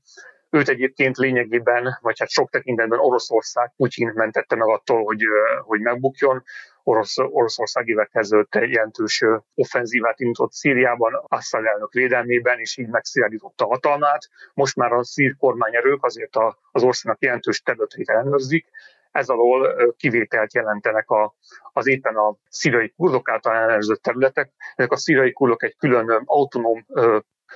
Őt 0.49 0.69
egyébként 0.69 1.17
lényegében, 1.17 1.97
vagy 2.01 2.19
hát 2.19 2.29
sok 2.29 2.49
tekintetben 2.49 2.99
Oroszország, 2.99 3.73
Putyin 3.75 4.11
mentette 4.15 4.55
meg 4.55 4.67
attól, 4.67 5.03
hogy, 5.03 5.21
hogy 5.61 5.79
megbukjon. 5.79 6.43
Orosz, 6.87 7.17
Oroszország 7.17 7.87
évek 7.87 8.09
ezelőtt 8.11 8.55
jelentős 8.55 9.23
offenzívát 9.53 10.19
indított 10.19 10.51
Szíriában, 10.51 11.23
Assad 11.27 11.65
elnök 11.65 11.91
védelmében, 11.91 12.59
és 12.59 12.77
így 12.77 12.87
megszilárdította 12.87 13.65
a 13.65 13.67
hatalmát. 13.67 14.29
Most 14.53 14.75
már 14.75 14.91
a 14.91 15.03
szír 15.03 15.35
kormányerők 15.37 16.03
azért 16.03 16.35
az 16.71 16.83
országnak 16.83 17.21
jelentős 17.21 17.61
területeit 17.61 18.09
ellenőrzik, 18.09 18.69
ez 19.11 19.29
alól 19.29 19.75
kivételt 19.97 20.53
jelentenek 20.53 21.09
a, 21.09 21.35
az 21.73 21.87
éppen 21.87 22.15
a 22.15 22.35
szírai 22.49 22.93
kurdok 22.97 23.29
által 23.29 23.55
ellenőrzött 23.55 24.01
területek. 24.01 24.51
Ezek 24.75 24.91
a 24.91 24.97
szírai 24.97 25.33
kurdok 25.33 25.63
egy 25.63 25.75
külön 25.77 26.21
autonóm 26.25 26.85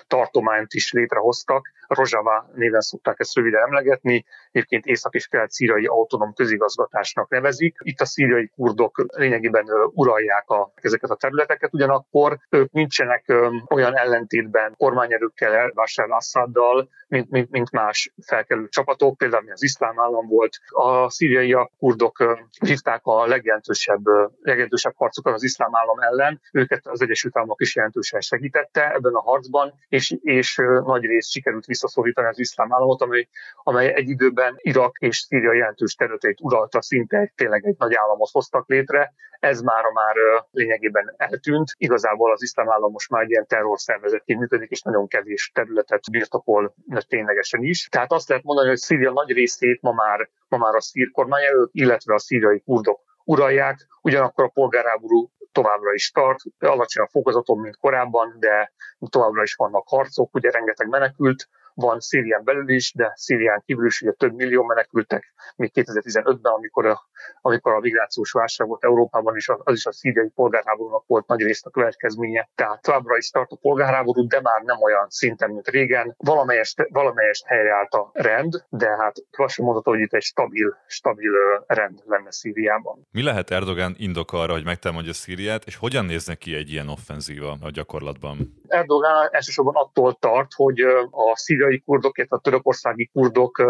tartományt 0.07 0.73
is 0.73 0.91
létrehoztak. 0.91 1.69
Rozsava 1.87 2.49
néven 2.53 2.81
szokták 2.81 3.19
ezt 3.19 3.35
röviden 3.35 3.61
emlegetni, 3.61 4.25
egyébként 4.51 4.85
észak- 4.85 5.15
és 5.15 5.27
kelet-szíriai 5.27 5.85
autonóm 5.85 6.33
közigazgatásnak 6.33 7.29
nevezik. 7.29 7.77
Itt 7.79 7.99
a 7.99 8.05
szíriai 8.05 8.47
kurdok 8.55 9.05
lényegében 9.07 9.65
uralják 9.93 10.49
a, 10.49 10.71
ezeket 10.75 11.09
a 11.09 11.15
területeket, 11.15 11.73
ugyanakkor 11.73 12.37
ők 12.49 12.71
nincsenek 12.71 13.33
olyan 13.69 13.97
ellentétben 13.97 14.73
kormányerőkkel, 14.77 15.71
Bashar 15.73 16.11
Assaddal, 16.11 16.89
mint, 17.11 17.29
mint, 17.29 17.49
mint 17.49 17.71
más 17.71 18.13
felkelő 18.25 18.67
csapatok, 18.67 19.17
például 19.17 19.51
az 19.51 19.63
iszlám 19.63 19.99
állam 19.99 20.27
volt. 20.27 20.57
A 20.67 21.09
szíriai 21.09 21.55
kurdok 21.77 22.39
hívták 22.65 23.01
a 23.03 23.25
legjelentősebb, 23.25 24.05
legjelentősebb 24.41 24.93
harcokat 24.95 25.33
az 25.33 25.43
iszlám 25.43 25.75
állam 25.75 25.99
ellen. 25.99 26.41
Őket 26.51 26.87
az 26.87 27.01
Egyesült 27.01 27.37
Államok 27.37 27.61
is 27.61 27.75
jelentősen 27.75 28.19
segítette 28.21 28.93
ebben 28.93 29.13
a 29.13 29.21
harcban, 29.21 29.73
és, 29.87 30.15
és 30.21 30.55
nagy 30.83 31.03
rész 31.03 31.29
sikerült 31.29 31.65
visszaszorítani 31.65 32.27
az 32.27 32.39
iszlám 32.39 32.73
államot, 32.73 33.01
amely, 33.01 33.27
amely 33.63 33.93
egy 33.93 34.09
időben 34.09 34.53
Irak 34.57 34.97
és 34.99 35.17
Szíria 35.17 35.53
jelentős 35.53 35.95
területeit 35.95 36.41
uralta, 36.41 36.81
szinte 36.81 37.31
tényleg 37.35 37.65
egy 37.65 37.75
nagy 37.77 37.93
államot 37.93 38.29
hoztak 38.31 38.67
létre. 38.67 39.13
Ez 39.41 39.61
már 39.61 39.83
már 39.83 40.15
lényegében 40.51 41.13
eltűnt. 41.17 41.73
Igazából 41.77 42.31
az 42.31 42.41
iszlám 42.41 42.71
állam 42.71 42.91
most 42.91 43.09
már 43.09 43.23
egy 43.23 43.29
ilyen 43.29 43.47
terrorszervezetként 43.47 44.39
működik, 44.39 44.69
és 44.69 44.81
nagyon 44.81 45.07
kevés 45.07 45.51
területet 45.53 46.11
birtokol 46.11 46.75
ténylegesen 47.07 47.63
is. 47.63 47.87
Tehát 47.87 48.11
azt 48.11 48.29
lehet 48.29 48.43
mondani, 48.43 48.67
hogy 48.67 48.77
Szíria 48.77 49.11
nagy 49.11 49.31
részét 49.31 49.81
ma 49.81 49.91
már, 49.91 50.29
ma 50.47 50.57
már 50.57 50.75
a 50.75 50.81
szír 50.81 51.11
kormányelők, 51.11 51.69
illetve 51.71 52.13
a 52.13 52.19
szíriai 52.19 52.61
kurdok 52.61 52.99
uralják, 53.23 53.87
ugyanakkor 54.01 54.43
a 54.43 54.51
polgárháború 54.53 55.29
továbbra 55.51 55.93
is 55.93 56.11
tart, 56.11 56.39
alacsonyabb 56.59 57.09
fokozaton, 57.09 57.59
mint 57.59 57.77
korábban, 57.77 58.35
de 58.39 58.73
továbbra 59.09 59.41
is 59.41 59.53
vannak 59.53 59.87
harcok, 59.87 60.35
ugye 60.35 60.51
rengeteg 60.51 60.87
menekült, 60.87 61.47
van 61.73 61.99
Szírián 61.99 62.43
belül 62.43 62.69
is, 62.69 62.93
de 62.93 63.11
Szírián 63.15 63.63
kívül 63.65 63.85
is 63.85 64.01
ugye 64.01 64.11
több 64.11 64.33
millió 64.33 64.63
menekültek, 64.63 65.33
még 65.55 65.71
2015-ben, 65.73 66.53
amikor 66.53 66.85
a, 66.85 67.01
amikor 67.41 67.73
a 67.73 67.79
migrációs 67.79 68.31
válság 68.31 68.67
volt 68.67 68.83
Európában 68.83 69.35
is, 69.35 69.49
az 69.49 69.75
is 69.75 69.85
a 69.85 69.91
szíriai 69.91 70.29
polgárháborúnak 70.29 71.03
volt 71.07 71.27
nagy 71.27 71.41
részt 71.41 71.65
a 71.65 71.69
következménye. 71.69 72.49
Tehát 72.55 72.81
továbbra 72.81 73.17
is 73.17 73.29
tart 73.29 73.51
a 73.51 73.55
polgárháború, 73.55 74.27
de 74.27 74.41
már 74.41 74.61
nem 74.61 74.81
olyan 74.81 75.05
szinten, 75.09 75.49
mint 75.49 75.67
régen. 75.67 76.15
Valamelyest, 76.17 76.87
valamelyest 76.89 77.45
helyreállt 77.45 77.93
a 77.93 78.09
rend, 78.13 78.65
de 78.69 78.87
hát 78.87 79.15
lassan 79.37 79.65
mondható, 79.65 79.91
hogy 79.91 79.99
itt 79.99 80.13
egy 80.13 80.21
stabil, 80.21 80.77
stabil 80.87 81.31
rend 81.67 82.01
lenne 82.05 82.31
Szíriában. 82.31 83.07
Mi 83.11 83.23
lehet 83.23 83.51
Erdogan 83.51 83.95
indok 83.97 84.33
arra, 84.33 84.53
hogy 84.53 84.63
megtámadja 84.63 85.13
Szíriát, 85.13 85.65
és 85.65 85.75
hogyan 85.75 86.05
néznek 86.05 86.37
ki 86.37 86.55
egy 86.55 86.71
ilyen 86.71 86.89
offenzíva 86.89 87.57
a 87.61 87.69
gyakorlatban? 87.69 88.61
Erdogan 88.67 89.27
elsősorban 89.31 89.75
attól 89.75 90.13
tart, 90.13 90.53
hogy 90.53 90.79
a 91.11 91.35
szíriai 91.61 91.81
kurdok, 91.81 92.17
illetve 92.17 92.35
a 92.35 92.39
törökországi 92.39 93.09
kurdok 93.13 93.63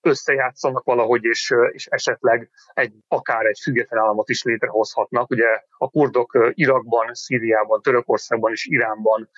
összejátszanak 0.00 0.84
valahogy, 0.84 1.24
és, 1.24 1.54
és 1.72 1.86
esetleg 1.86 2.50
egy, 2.72 2.94
akár 3.08 3.46
egy 3.46 3.58
független 3.62 4.02
államot 4.02 4.28
is 4.28 4.42
létrehozhatnak. 4.42 5.30
Ugye 5.30 5.62
a 5.78 5.88
kurdok 5.88 6.38
Irakban, 6.50 7.14
Szíriában, 7.14 7.82
Törökországban 7.82 8.52
és 8.52 8.66
Iránban 8.66 9.30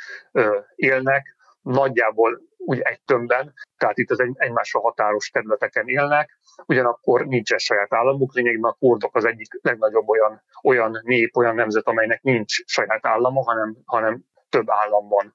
élnek, 0.75 1.37
nagyjából 1.63 2.43
úgy 2.57 2.81
egy 2.81 3.01
tömbben, 3.05 3.53
tehát 3.77 3.99
itt 3.99 4.11
az 4.11 4.21
egy, 4.21 4.33
egymásra 4.35 4.81
határos 4.81 5.31
területeken 5.31 5.89
élnek, 5.89 6.39
ugyanakkor 6.67 7.27
nincsen 7.27 7.59
saját 7.59 7.95
államuk, 7.95 8.35
lényegében 8.35 8.71
a 8.71 8.77
kurdok 8.79 9.17
az 9.17 9.25
egyik 9.25 9.59
legnagyobb 9.63 10.09
olyan, 10.09 10.43
olyan 10.63 11.01
nép, 11.03 11.37
olyan 11.37 11.55
nemzet, 11.55 11.87
amelynek 11.87 12.23
nincs 12.23 12.65
saját 12.65 13.07
állama, 13.07 13.43
hanem, 13.43 13.77
hanem 13.85 14.25
több 14.49 14.67
államban 14.71 15.35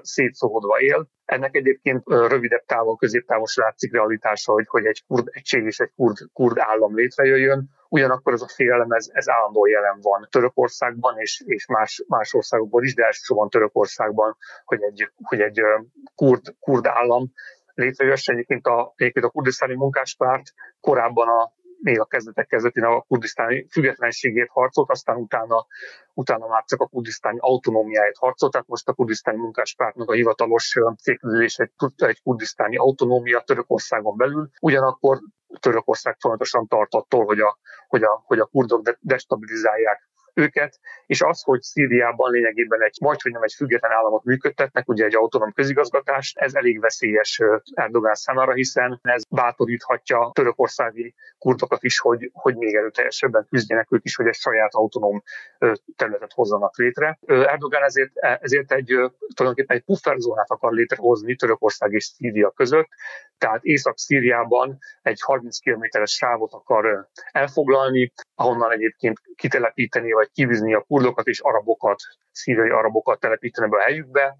szétszórodva 0.00 0.80
él. 0.80 1.08
Ennek 1.28 1.54
egyébként 1.54 2.02
rövidebb 2.06 2.64
távon, 2.66 2.96
középtávon 2.96 3.46
látszik 3.54 3.92
realitása, 3.92 4.52
hogy, 4.52 4.66
hogy 4.68 4.86
egy 4.86 5.04
kurd 5.06 5.28
egység 5.30 5.64
és 5.64 5.78
egy 5.78 5.92
kurd, 5.96 6.16
kurd 6.32 6.58
állam 6.58 6.94
létrejöjjön. 6.94 7.68
Ugyanakkor 7.88 8.32
ez 8.32 8.40
a 8.40 8.48
félelem, 8.48 8.90
ez, 8.90 9.06
ez 9.12 9.28
állandóan 9.28 9.70
jelen 9.70 9.98
van 10.00 10.28
Törökországban 10.30 11.18
és, 11.18 11.42
és 11.46 11.66
más, 11.66 12.04
más 12.06 12.34
országokban 12.34 12.84
is, 12.84 12.94
de 12.94 13.04
elsősorban 13.04 13.48
Törökországban, 13.48 14.36
hogy 14.64 14.82
egy, 14.82 15.10
hogy 15.22 15.40
egy 15.40 15.60
kurd, 16.14 16.54
kurd 16.60 16.86
állam 16.86 17.32
létrejöjjön. 17.74 18.18
Egyébként 18.24 18.66
a, 18.66 18.92
egyébként 18.96 19.24
a 19.24 19.30
kurdisztáni 19.30 19.74
munkáspárt 19.74 20.52
korábban 20.80 21.28
a 21.28 21.52
még 21.80 22.00
a 22.00 22.04
kezdetek 22.04 22.46
kezdetén 22.46 22.84
a 22.84 23.00
kurdisztáni 23.00 23.66
függetlenségét 23.70 24.48
harcolt, 24.48 24.90
aztán 24.90 25.16
utána, 25.16 25.66
utána 26.14 26.46
már 26.46 26.64
csak 26.64 26.80
a 26.80 26.86
kurdisztáni 26.86 27.38
autonómiáját 27.40 28.16
harcolt, 28.16 28.52
tehát 28.52 28.66
most 28.66 28.88
a 28.88 28.92
kurdisztáni 28.92 29.38
munkáspártnak 29.38 30.10
a 30.10 30.14
hivatalos 30.14 30.74
célkülés 31.02 31.58
egy, 31.58 31.70
egy 31.96 32.22
kurdisztáni 32.22 32.76
autonómia 32.76 33.40
Törökországon 33.40 34.16
belül, 34.16 34.48
ugyanakkor 34.60 35.18
Törökország 35.60 36.16
folyamatosan 36.20 36.66
tart 36.66 36.94
attól, 36.94 37.24
hogy 37.24 37.40
a, 37.40 37.58
hogy 37.88 38.02
a, 38.02 38.22
hogy 38.24 38.38
a 38.38 38.46
kurdok 38.46 38.96
destabilizálják 39.00 40.07
őket, 40.38 40.78
és 41.06 41.22
az, 41.22 41.42
hogy 41.42 41.60
Szíriában 41.60 42.30
lényegében 42.30 42.82
egy, 42.82 42.96
vagy 43.00 43.22
hogy 43.22 43.32
nem 43.32 43.42
egy 43.42 43.52
független 43.56 43.92
államot 43.92 44.24
működtetnek, 44.24 44.88
ugye 44.88 45.04
egy 45.04 45.14
autonóm 45.14 45.52
közigazgatást, 45.52 46.38
ez 46.38 46.54
elég 46.54 46.80
veszélyes 46.80 47.42
Erdogán 47.74 48.14
számára, 48.14 48.52
hiszen 48.52 48.98
ez 49.02 49.24
bátoríthatja 49.28 50.30
törökországi 50.34 51.14
kurdokat 51.38 51.82
is, 51.82 51.98
hogy, 51.98 52.30
hogy 52.32 52.56
még 52.56 52.74
erőteljesebben 52.74 53.46
küzdjenek 53.50 53.92
ők 53.92 54.04
is, 54.04 54.16
hogy 54.16 54.26
egy 54.26 54.34
saját 54.34 54.74
autonóm 54.74 55.22
területet 55.96 56.32
hozzanak 56.32 56.76
létre. 56.76 57.18
Erdogán 57.26 57.82
ezért, 57.82 58.16
ezért 58.16 58.72
egy 58.72 58.86
tulajdonképpen 59.34 59.76
egy 59.76 59.84
pufferzónát 59.84 60.50
akar 60.50 60.72
létrehozni 60.72 61.36
Törökország 61.36 61.92
és 61.92 62.04
Szíria 62.04 62.50
között, 62.50 62.88
tehát 63.38 63.64
Észak-Szíriában 63.64 64.78
egy 65.02 65.20
30 65.20 65.58
kilométeres 65.58 66.12
sávot 66.12 66.52
akar 66.52 67.08
elfoglalni, 67.32 68.12
ahonnan 68.34 68.72
egyébként 68.72 69.20
kitelepíteni 69.34 70.12
vagy 70.12 70.27
kivizni 70.32 70.74
a 70.74 70.80
kurdokat 70.80 71.26
és 71.26 71.40
arabokat, 71.40 72.00
szíriai 72.30 72.68
arabokat 72.68 73.20
telepíteni 73.20 73.70
be 73.70 73.76
a 73.76 73.82
helyükbe, 73.82 74.36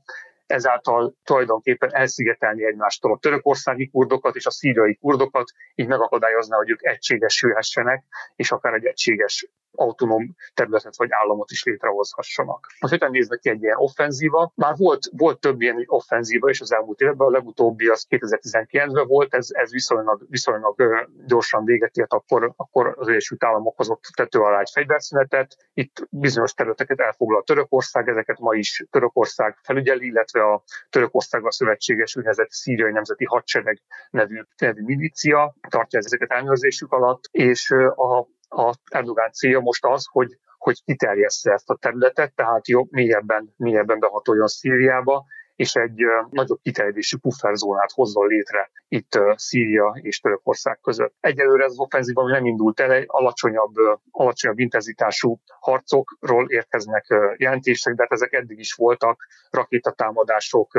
ezáltal 0.46 1.14
tulajdonképpen 1.24 1.94
elszigetelni 1.94 2.64
egymástól 2.64 3.12
a 3.12 3.18
törökországi 3.18 3.88
kurdokat 3.88 4.36
és 4.36 4.46
a 4.46 4.50
szíriai 4.50 4.94
kurdokat, 4.94 5.50
így 5.74 5.86
megakadályozná, 5.86 6.56
hogy 6.56 6.70
ők 6.70 6.84
egységesülhessenek, 6.84 8.04
és 8.36 8.50
akár 8.52 8.74
egy 8.74 8.84
egységes 8.84 9.50
autonóm 9.72 10.34
területet 10.54 10.96
vagy 10.96 11.08
államot 11.10 11.50
is 11.50 11.64
létrehozhassanak. 11.64 12.66
Most 12.80 12.92
hogyan 12.92 13.10
néznek 13.10 13.38
ki 13.38 13.48
egy 13.48 13.62
ilyen 13.62 13.76
offenzíva? 13.76 14.52
Már 14.54 14.74
volt, 14.76 15.10
volt 15.16 15.40
több 15.40 15.60
ilyen 15.60 15.84
offenzíva 15.86 16.48
is 16.50 16.60
az 16.60 16.72
elmúlt 16.72 17.00
években, 17.00 17.26
a 17.26 17.30
legutóbbi 17.30 17.86
az 17.88 18.06
2019-ben 18.10 19.06
volt, 19.06 19.34
ez, 19.34 19.46
ez 19.50 19.70
viszonylag, 19.70 20.26
viszonylag 20.28 21.06
gyorsan 21.26 21.64
véget 21.64 21.96
ért, 21.96 22.12
akkor, 22.12 22.52
akkor 22.56 22.94
az 22.98 23.08
Egyesült 23.08 23.44
Államok 23.44 23.76
hozott 23.76 24.02
tető 24.16 24.40
alá 24.40 24.60
egy 24.60 24.70
fegyverszünetet. 24.72 25.56
Itt 25.74 26.06
bizonyos 26.10 26.54
területeket 26.54 27.00
elfoglal 27.00 27.42
Törökország, 27.42 28.08
ezeket 28.08 28.38
ma 28.38 28.54
is 28.54 28.84
Törökország 28.90 29.58
felügyeli, 29.62 30.06
illetve 30.06 30.44
a 30.44 30.62
Törökországgal 30.90 31.50
szövetséges 31.50 32.16
úgynevezett 32.16 32.50
szíriai 32.50 32.92
nemzeti 32.92 33.24
hadsereg 33.24 33.82
nevű, 34.10 34.40
nevű 34.58 34.82
milícia 34.82 35.54
tartja 35.68 35.98
ezeket 35.98 36.30
ellenőrzésük 36.30 36.92
alatt, 36.92 37.24
és 37.30 37.70
a 37.94 38.26
a 38.48 38.74
Erdogán 38.90 39.32
célja 39.32 39.60
most 39.60 39.84
az, 39.84 40.06
hogy, 40.10 40.38
hogy 40.58 40.84
kiterjessze 40.84 41.52
ezt 41.52 41.70
a 41.70 41.76
területet, 41.76 42.34
tehát 42.34 42.68
jobb, 42.68 42.90
mélyebben, 42.90 43.54
mélyebben 43.56 43.98
behatoljon 43.98 44.46
Szíriába, 44.46 45.24
és 45.58 45.74
egy 45.74 46.00
nagyobb 46.30 46.58
kiterjedésű 46.62 47.16
pufferzónát 47.16 47.92
hozzon 47.92 48.26
létre 48.26 48.70
itt 48.88 49.18
Szíria 49.34 49.98
és 50.02 50.20
Törökország 50.20 50.78
között. 50.80 51.14
Egyelőre 51.20 51.64
ez 51.64 51.70
az 51.70 51.78
offenzíva 51.78 52.28
nem 52.28 52.44
indult 52.44 52.80
el, 52.80 53.04
alacsonyabb, 53.06 53.74
alacsonyabb 54.10 54.58
intenzitású 54.58 55.40
harcokról 55.60 56.50
érkeznek 56.50 57.06
jelentések, 57.36 57.94
de 57.94 58.02
hát 58.02 58.12
ezek 58.12 58.32
eddig 58.32 58.58
is 58.58 58.74
voltak, 58.74 59.26
rakétatámadások, 59.50 60.70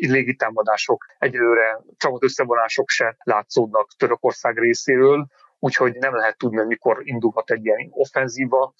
légitámadások, 0.00 1.04
egyelőre 1.18 1.80
csapat 1.96 2.24
összevonások 2.24 2.88
se 2.88 3.16
látszódnak 3.18 3.88
Törökország 3.96 4.58
részéről, 4.58 5.26
úgyhogy 5.58 5.94
nem 5.94 6.14
lehet 6.14 6.38
tudni, 6.38 6.64
mikor 6.64 7.00
indulhat 7.02 7.50
egy 7.50 7.64
ilyen 7.64 7.88
offenzíva. 7.90 8.74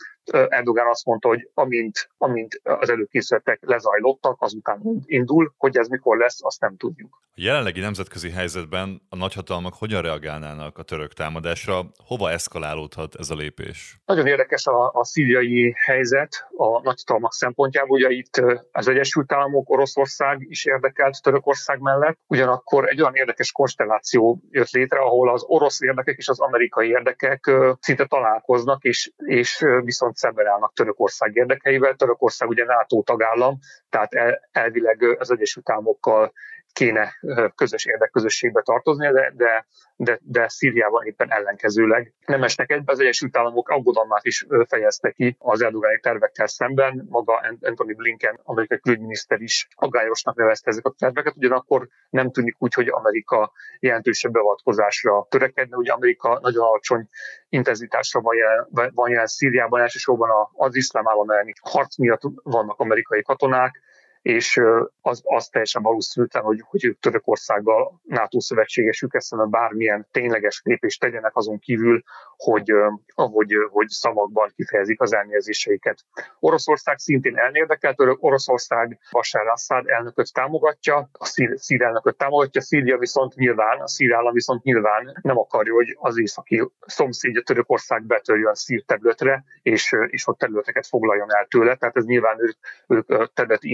Erdogan 0.49 0.87
azt 0.87 1.05
mondta, 1.05 1.29
hogy 1.29 1.51
amint, 1.55 2.11
amint 2.17 2.61
az 2.63 2.91
előkészületek 2.91 3.59
lezajlottak, 3.61 4.43
azután 4.43 4.81
indul, 5.05 5.55
hogy 5.57 5.77
ez 5.77 5.89
mikor 5.89 6.17
lesz, 6.17 6.45
azt 6.45 6.61
nem 6.61 6.77
tudjuk. 6.77 7.23
A 7.31 7.41
jelenlegi 7.41 7.81
nemzetközi 7.81 8.31
helyzetben 8.31 9.03
a 9.09 9.17
nagyhatalmak 9.17 9.75
hogyan 9.75 10.03
reagálnának 10.03 10.79
a 10.79 10.83
török 10.83 11.13
támadásra? 11.13 11.81
Hova 12.05 12.31
eszkalálódhat 12.31 13.15
ez 13.15 13.31
a 13.31 13.35
lépés? 13.35 14.01
Nagyon 14.05 14.27
érdekes 14.27 14.67
a, 14.67 14.91
a 14.93 15.05
szíriai 15.05 15.75
helyzet 15.77 16.47
a 16.57 16.83
nagyhatalmak 16.83 17.33
szempontjából. 17.33 17.97
Ugye 17.99 18.11
itt 18.11 18.43
az 18.73 18.89
Egyesült 18.89 19.33
Államok, 19.33 19.71
Oroszország 19.71 20.39
is 20.41 20.65
érdekelt 20.65 21.23
Törökország 21.23 21.81
mellett. 21.81 22.19
Ugyanakkor 22.27 22.89
egy 22.89 23.01
olyan 23.01 23.15
érdekes 23.15 23.53
konstelláció 23.53 24.41
jött 24.51 24.71
létre, 24.71 24.99
ahol 24.99 25.31
az 25.31 25.45
orosz 25.47 25.81
érdekek 25.81 26.17
és 26.17 26.29
az 26.29 26.41
amerikai 26.41 26.68
amerikai 26.77 26.89
érdekek 26.89 27.51
szinte 27.81 28.07
találkoznak, 28.07 28.85
és, 28.85 29.13
és 29.17 29.65
viszont 29.85 30.17
szemben 30.17 30.47
állnak 30.47 30.73
Törökország 30.75 31.37
érdekeivel. 31.37 31.95
Törökország 31.95 32.49
ugye 32.49 32.65
NATO 32.65 33.03
tagállam, 33.03 33.59
tehát 33.89 34.41
elvileg 34.53 35.17
az 35.19 35.31
Egyesült 35.31 35.71
Államokkal 35.71 36.33
kéne 36.79 37.15
közös 37.55 37.85
érdekközösségbe 37.85 38.63
tartozni, 38.63 39.13
de, 39.13 39.33
de, 39.37 39.67
de, 39.97 40.19
de 40.23 40.49
Szíriában 40.49 41.05
éppen 41.05 41.33
ellenkezőleg 41.33 42.15
nem 42.27 42.43
esnek 42.43 42.71
egybe. 42.71 42.93
Az 42.93 43.01
Egyesült 43.01 43.37
Államok 43.37 43.69
aggodalmát 43.69 44.25
is 44.25 44.47
fejezte 44.69 45.11
ki 45.11 45.37
az 45.39 45.63
erdogáni 45.63 46.01
tervekkel 46.01 46.47
szemben. 46.47 47.07
Maga 47.09 47.41
Anthony 47.61 47.95
Blinken, 47.97 48.41
amerikai 48.43 48.81
külügyminiszter 48.81 49.41
is 49.41 49.69
aggályosnak 49.75 50.37
nevezte 50.37 50.71
ezeket 50.71 50.93
a 50.93 50.99
terveket, 50.99 51.37
ugyanakkor 51.37 51.89
nem 52.11 52.31
tűnik 52.31 52.57
úgy, 52.59 52.75
hogy 52.75 52.89
Amerika 52.89 53.53
jelentősebb 53.79 54.33
beavatkozásra 54.33 55.27
törekedne. 55.31 55.77
Ugye 55.77 55.93
Amerika 55.93 56.39
nagyon 56.43 56.67
alacsony 56.67 57.09
intenzitásra 57.49 58.21
van 58.21 58.37
jelen, 58.37 58.91
van 58.95 59.11
jelen 59.11 59.27
Szíriában, 59.27 59.81
elsősorban 59.81 60.29
az 60.53 60.75
iszlám 60.75 61.09
állam 61.09 61.31
elleni 61.31 61.53
harc 61.61 61.97
miatt 61.97 62.23
vannak 62.43 62.79
amerikai 62.79 63.23
katonák, 63.23 63.81
és 64.29 64.61
az, 65.01 65.21
az 65.25 65.49
teljesen 65.49 65.83
valószínűtlen, 65.83 66.43
hogy, 66.43 66.63
hogy 66.67 66.85
ők 66.85 66.99
Törökországgal 66.99 68.01
NATO 68.03 68.41
szövetségesük 68.41 69.15
eszembe 69.15 69.45
bármilyen 69.45 70.07
tényleges 70.11 70.61
lépést 70.65 71.01
tegyenek 71.01 71.37
azon 71.37 71.59
kívül, 71.59 72.03
hogy, 72.37 72.73
ahogy, 73.15 73.53
hogy 73.71 73.89
szavakban 73.89 74.53
kifejezik 74.57 75.01
az 75.01 75.15
elnézéseiket. 75.15 76.05
Oroszország 76.41 76.99
szintén 76.99 77.37
elnérdekelt, 77.37 77.97
Oroszország 77.99 78.99
Bashar 79.11 79.47
Assad 79.47 79.89
elnököt 79.89 80.33
támogatja, 80.33 81.09
a 81.13 81.25
szír, 81.25 81.55
szír 81.57 81.83
elnököt 81.83 82.17
támogatja, 82.17 82.61
Szíria 82.61 82.99
viszont 82.99 83.35
nyilván, 83.35 83.81
a 83.81 83.89
szír 83.89 84.13
állam 84.13 84.33
viszont 84.33 84.63
nyilván 84.63 85.19
nem 85.23 85.39
akarja, 85.39 85.73
hogy 85.73 85.97
az 86.01 86.21
északi 86.21 86.71
szomszédja 86.87 87.43
Törökország 87.43 88.03
betörjön 88.07 88.55
szír 88.55 88.85
területre, 88.85 89.45
és, 89.63 89.97
és 90.07 90.27
ott 90.27 90.39
területeket 90.39 90.87
foglaljon 90.87 91.35
el 91.35 91.47
tőle. 91.47 91.77
Tehát 91.77 91.97
ez 91.97 92.05
nyilván 92.05 92.37
ők, 92.41 92.57
ők 92.87 93.33
területi 93.33 93.69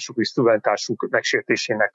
integritásuk 0.00 0.16
és 0.16 0.28
szuverenitásuk 0.28 1.08
megsértésének 1.10 1.94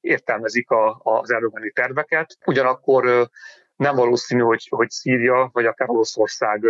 értelmezik 0.00 0.70
a, 0.70 1.00
az 1.02 1.30
erdogani 1.30 1.70
terveket. 1.70 2.38
Ugyanakkor 2.46 3.30
nem 3.76 3.94
valószínű, 3.94 4.40
hogy, 4.40 4.66
hogy 4.68 4.90
Szíria 4.90 5.50
vagy 5.52 5.66
akár 5.66 5.90
Oroszország 5.90 6.64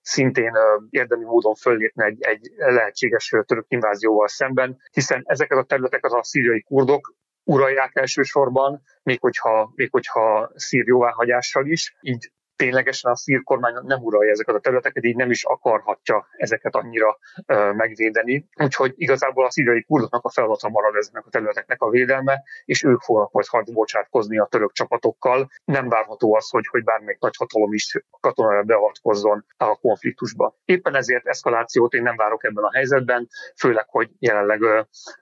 szintén 0.00 0.52
érdemi 0.90 1.24
módon 1.24 1.54
föllépne 1.54 2.04
egy, 2.04 2.22
egy 2.22 2.50
lehetséges 2.56 3.34
török 3.46 3.64
invázióval 3.68 4.28
szemben, 4.28 4.76
hiszen 4.92 5.22
ezeket 5.24 5.58
a 5.58 5.64
területeket 5.64 6.12
a 6.12 6.22
szíriai 6.22 6.62
kurdok 6.62 7.14
uralják 7.44 7.96
elsősorban, 7.96 8.82
még 9.02 9.20
hogyha, 9.20 9.72
még 9.74 9.90
hogyha 9.90 10.50
szír 10.54 10.86
jóváhagyással 10.86 11.66
is, 11.66 11.96
így 12.00 12.30
ténylegesen 12.56 13.10
a 13.10 13.16
szír 13.16 13.42
kormány 13.42 13.74
nem 13.82 14.02
uralja 14.02 14.30
ezeket 14.30 14.54
a 14.54 14.58
területeket, 14.58 15.04
így 15.04 15.16
nem 15.16 15.30
is 15.30 15.44
akarhatja 15.44 16.26
ezeket 16.36 16.74
annyira 16.74 17.18
ö, 17.46 17.72
megvédeni. 17.72 18.48
Úgyhogy 18.56 18.92
igazából 18.96 19.44
a 19.44 19.50
szíriai 19.50 19.84
kurdoknak 19.84 20.24
a 20.24 20.30
feladata 20.30 20.68
marad 20.68 20.94
ezeknek 20.96 21.26
a 21.26 21.30
területeknek 21.30 21.82
a 21.82 21.90
védelme, 21.90 22.42
és 22.64 22.82
ők 22.82 23.00
fognak 23.00 23.32
majd 23.32 23.46
harcba 23.46 23.72
bocsátkozni 23.72 24.38
a 24.38 24.46
török 24.50 24.72
csapatokkal. 24.72 25.50
Nem 25.64 25.88
várható 25.88 26.34
az, 26.34 26.50
hogy, 26.50 26.66
hogy 26.70 26.84
bármelyik 26.84 27.20
nagy 27.20 27.36
hatalom 27.36 27.72
is 27.72 27.98
katonára 28.20 28.62
beavatkozzon 28.62 29.44
a 29.56 29.76
konfliktusba. 29.76 30.56
Éppen 30.64 30.94
ezért 30.94 31.26
eszkalációt 31.26 31.92
én 31.92 32.02
nem 32.02 32.16
várok 32.16 32.44
ebben 32.44 32.64
a 32.64 32.72
helyzetben, 32.72 33.28
főleg, 33.56 33.88
hogy 33.88 34.10
jelenleg 34.18 34.60
ö, 34.60 34.80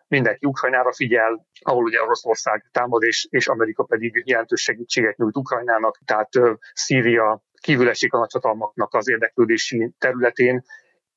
mindenki 0.09 0.47
Ukrajnára 0.47 0.93
figyel, 0.93 1.47
ahol 1.61 1.85
ugye 1.85 2.03
Oroszország 2.03 2.69
támad, 2.73 3.03
és, 3.03 3.27
és 3.31 3.49
Amerika 3.49 3.85
pedig 3.85 4.23
jelentős 4.27 4.63
segítséget 4.63 5.17
nyújt 5.17 5.37
Ukrajnának, 5.37 5.99
tehát 6.05 6.37
ö, 6.37 6.53
Szíria 6.73 7.32
kívül 7.63 7.89
esik 7.89 8.13
a 8.13 8.19
nagyhatalmaknak 8.19 8.95
az 8.95 9.09
érdeklődési 9.09 9.95
területén, 9.99 10.65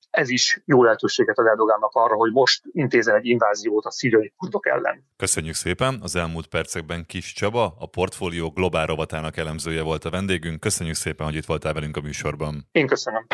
ez 0.10 0.30
is 0.30 0.62
jó 0.66 0.84
lehetőséget 0.84 1.38
ad 1.38 1.48
Erdogánnak 1.48 1.94
arra, 1.94 2.16
hogy 2.16 2.32
most 2.32 2.62
intézen 2.72 3.16
egy 3.16 3.26
inváziót 3.26 3.86
a 3.86 3.92
szíriai 3.92 4.34
kurdok 4.38 4.68
ellen. 4.68 5.06
Köszönjük 5.18 5.56
szépen! 5.56 6.00
Az 6.02 6.16
elmúlt 6.16 6.48
percekben 6.48 7.06
Kis 7.06 7.34
Csaba, 7.34 7.76
a 7.80 7.86
portfólió 7.86 8.50
globál 8.50 8.86
rovatának 8.86 9.38
elemzője 9.38 9.82
volt 9.82 10.06
a 10.06 10.10
vendégünk. 10.10 10.60
Köszönjük 10.60 10.96
szépen, 10.96 11.26
hogy 11.26 11.36
itt 11.36 11.46
voltál 11.46 11.74
velünk 11.74 11.98
a 11.98 12.02
műsorban. 12.02 12.68
Én 12.72 12.88
köszönöm. 12.88 13.26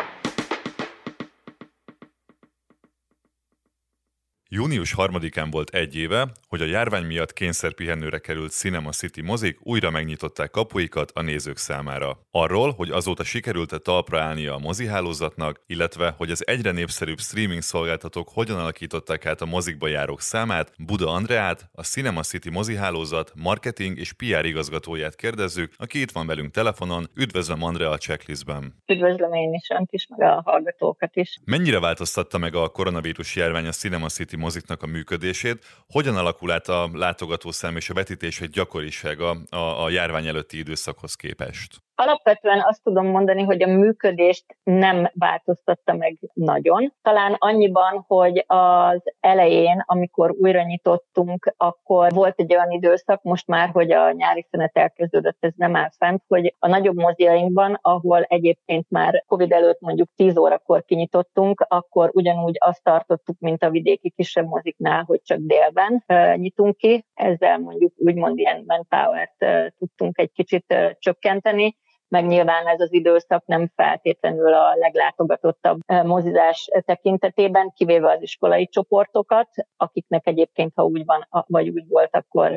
Június 4.54 4.94
3-án 4.96 5.48
volt 5.50 5.70
egy 5.70 5.96
éve, 5.96 6.28
hogy 6.48 6.60
a 6.60 6.64
járvány 6.64 7.04
miatt 7.04 7.32
kényszerpihenőre 7.32 8.18
került 8.18 8.50
Cinema 8.50 8.90
City 8.90 9.22
mozik 9.22 9.58
újra 9.62 9.90
megnyitották 9.90 10.50
kapuikat 10.50 11.10
a 11.14 11.22
nézők 11.22 11.56
számára. 11.56 12.18
Arról, 12.30 12.72
hogy 12.72 12.90
azóta 12.90 13.24
sikerült-e 13.24 13.78
talpra 13.78 14.20
állnia 14.20 14.54
a 14.54 14.58
mozihálózatnak, 14.58 15.60
illetve 15.66 16.14
hogy 16.16 16.30
az 16.30 16.46
egyre 16.46 16.70
népszerűbb 16.70 17.18
streaming 17.18 17.62
szolgáltatók 17.62 18.28
hogyan 18.28 18.58
alakították 18.58 19.26
át 19.26 19.40
a 19.40 19.46
mozikba 19.46 19.88
járók 19.88 20.20
számát, 20.20 20.72
Buda 20.78 21.08
Andreát, 21.08 21.68
a 21.72 21.82
Cinema 21.82 22.22
City 22.22 22.50
mozihálózat 22.50 23.32
marketing 23.34 23.98
és 23.98 24.12
PR 24.12 24.44
igazgatóját 24.44 25.14
kérdezzük, 25.14 25.72
aki 25.76 26.00
itt 26.00 26.10
van 26.10 26.26
velünk 26.26 26.50
telefonon. 26.50 27.10
Üdvözlöm 27.14 27.62
Andrea 27.62 27.90
a 27.90 27.98
checklistben. 27.98 28.74
Üdvözlöm 28.86 29.32
én 29.32 29.52
is 29.52 29.68
önt 29.78 29.92
is, 29.92 30.06
meg 30.08 30.28
a 30.28 30.42
hallgatókat 30.44 31.16
is. 31.16 31.38
Mennyire 31.44 31.80
változtatta 31.80 32.38
meg 32.38 32.54
a 32.54 32.68
koronavírus 32.68 33.36
járvány 33.36 33.66
a 33.66 33.70
Cinema 33.70 34.08
City 34.08 34.40
moziknak 34.42 34.82
a 34.82 34.86
működését. 34.86 35.64
Hogyan 35.86 36.16
alakul 36.16 36.50
át 36.50 36.68
a 36.68 36.90
látogatószám 36.92 37.76
és 37.76 37.90
a 37.90 37.94
vetítések 37.94 38.48
gyakorisága 38.48 39.30
a, 39.50 39.84
a 39.84 39.90
járvány 39.90 40.26
előtti 40.26 40.58
időszakhoz 40.58 41.14
képest? 41.14 41.82
Alapvetően 42.02 42.62
azt 42.66 42.82
tudom 42.82 43.06
mondani, 43.06 43.42
hogy 43.42 43.62
a 43.62 43.66
működést 43.66 44.44
nem 44.62 45.10
változtatta 45.14 45.94
meg 45.94 46.18
nagyon. 46.32 46.92
Talán 47.02 47.36
annyiban, 47.38 48.04
hogy 48.06 48.44
az 48.46 49.02
elején, 49.20 49.82
amikor 49.86 50.34
újra 50.40 50.62
nyitottunk, 50.62 51.54
akkor 51.56 52.12
volt 52.12 52.40
egy 52.40 52.54
olyan 52.54 52.70
időszak, 52.70 53.22
most 53.22 53.46
már, 53.46 53.68
hogy 53.68 53.92
a 53.92 54.12
nyári 54.12 54.46
szünet 54.50 54.76
elkezdődött, 54.76 55.36
ez 55.40 55.52
nem 55.56 55.76
áll 55.76 55.90
fent, 55.96 56.22
hogy 56.28 56.54
a 56.58 56.68
nagyobb 56.68 56.96
moziainkban, 56.96 57.78
ahol 57.82 58.22
egyébként 58.22 58.86
már 58.90 59.24
Covid 59.26 59.52
előtt 59.52 59.80
mondjuk 59.80 60.08
10 60.16 60.36
órakor 60.36 60.84
kinyitottunk, 60.84 61.64
akkor 61.68 62.10
ugyanúgy 62.12 62.56
azt 62.58 62.82
tartottuk, 62.82 63.36
mint 63.38 63.62
a 63.62 63.70
vidéki 63.70 64.10
kisebb 64.10 64.46
moziknál, 64.46 65.02
hogy 65.06 65.20
csak 65.22 65.38
délben 65.38 66.04
nyitunk 66.36 66.76
ki. 66.76 67.04
Ezzel 67.14 67.58
mondjuk 67.58 67.92
úgymond 67.96 68.38
ilyen 68.38 68.64
manpower-t 68.66 69.74
tudtunk 69.78 70.18
egy 70.18 70.32
kicsit 70.32 70.74
csökkenteni 70.98 71.76
meg 72.12 72.26
nyilván 72.26 72.66
ez 72.66 72.80
az 72.80 72.92
időszak 72.92 73.46
nem 73.46 73.70
feltétlenül 73.74 74.54
a 74.54 74.74
leglátogatottabb 74.74 75.78
mozizás 76.04 76.68
tekintetében, 76.84 77.72
kivéve 77.76 78.10
az 78.10 78.22
iskolai 78.22 78.66
csoportokat, 78.66 79.48
akiknek 79.76 80.26
egyébként, 80.26 80.72
ha 80.74 80.84
úgy 80.84 81.04
van, 81.04 81.26
vagy 81.46 81.68
úgy 81.68 81.88
volt, 81.88 82.16
akkor 82.16 82.52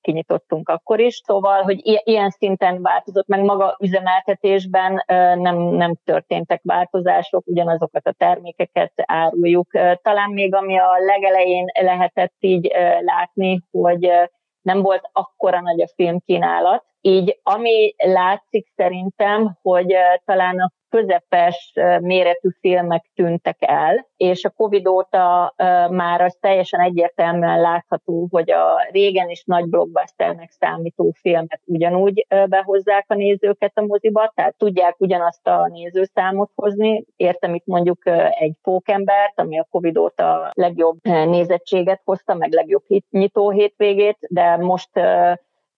kinyitottunk 0.00 0.68
akkor 0.68 1.00
is. 1.00 1.20
Szóval, 1.24 1.62
hogy 1.62 1.80
ilyen 2.04 2.30
szinten 2.30 2.82
változott, 2.82 3.26
meg 3.26 3.40
maga 3.40 3.76
üzemeltetésben 3.80 5.04
nem, 5.38 5.56
nem 5.56 5.94
történtek 6.04 6.60
változások, 6.64 7.46
ugyanazokat 7.46 8.06
a 8.06 8.12
termékeket 8.12 8.92
áruljuk. 8.96 9.70
Talán 10.02 10.30
még 10.30 10.54
ami 10.54 10.78
a 10.78 10.90
legelején 10.98 11.66
lehetett 11.80 12.36
így 12.38 12.72
látni, 13.00 13.60
hogy 13.70 14.10
nem 14.62 14.82
volt 14.82 15.08
akkora 15.12 15.60
nagy 15.60 15.80
a 15.80 15.92
filmkínálat, 15.94 16.84
így 17.02 17.40
ami 17.42 17.94
látszik 17.96 18.66
szerintem, 18.76 19.58
hogy 19.62 19.94
talán 20.24 20.58
a 20.58 20.72
közepes 20.88 21.72
méretű 22.00 22.48
filmek 22.60 23.10
tűntek 23.14 23.56
el, 23.58 24.06
és 24.16 24.44
a 24.44 24.50
Covid 24.50 24.86
óta 24.86 25.54
már 25.90 26.20
az 26.20 26.36
teljesen 26.40 26.80
egyértelműen 26.80 27.60
látható, 27.60 28.26
hogy 28.30 28.50
a 28.50 28.88
régen 28.90 29.28
is 29.28 29.44
nagy 29.44 29.68
blockbusternek 29.68 30.50
számító 30.50 31.14
filmek 31.20 31.60
ugyanúgy 31.64 32.26
behozzák 32.48 33.04
a 33.08 33.14
nézőket 33.14 33.72
a 33.74 33.84
moziba, 33.86 34.32
tehát 34.34 34.56
tudják 34.56 35.00
ugyanazt 35.00 35.46
a 35.46 35.68
nézőszámot 35.72 36.50
hozni. 36.54 37.04
Értem 37.16 37.54
itt 37.54 37.66
mondjuk 37.66 38.06
egy 38.30 38.54
pókembert, 38.62 39.40
ami 39.40 39.58
a 39.58 39.66
Covid 39.70 39.98
óta 39.98 40.50
legjobb 40.52 40.98
nézettséget 41.02 42.00
hozta, 42.04 42.34
meg 42.34 42.52
legjobb 42.52 42.82
nyitó 43.10 43.50
hétvégét, 43.50 44.18
de 44.20 44.56
most 44.56 44.90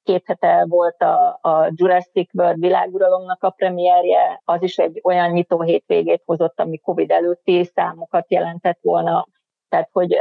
két 0.04 0.22
hete 0.26 0.64
volt 0.68 1.02
a, 1.02 1.38
a 1.42 1.70
Jurassic 1.74 2.34
World 2.34 2.60
világuralomnak 2.60 3.42
a 3.42 3.50
premierje, 3.50 4.40
az 4.44 4.62
is 4.62 4.78
egy 4.78 5.00
olyan 5.02 5.30
nyitó 5.30 5.62
hétvégét 5.62 6.22
hozott, 6.24 6.60
ami 6.60 6.78
Covid 6.78 7.10
előtti 7.10 7.64
számokat 7.64 8.32
jelentett 8.32 8.78
volna, 8.82 9.26
tehát, 9.68 9.88
hogy 9.92 10.12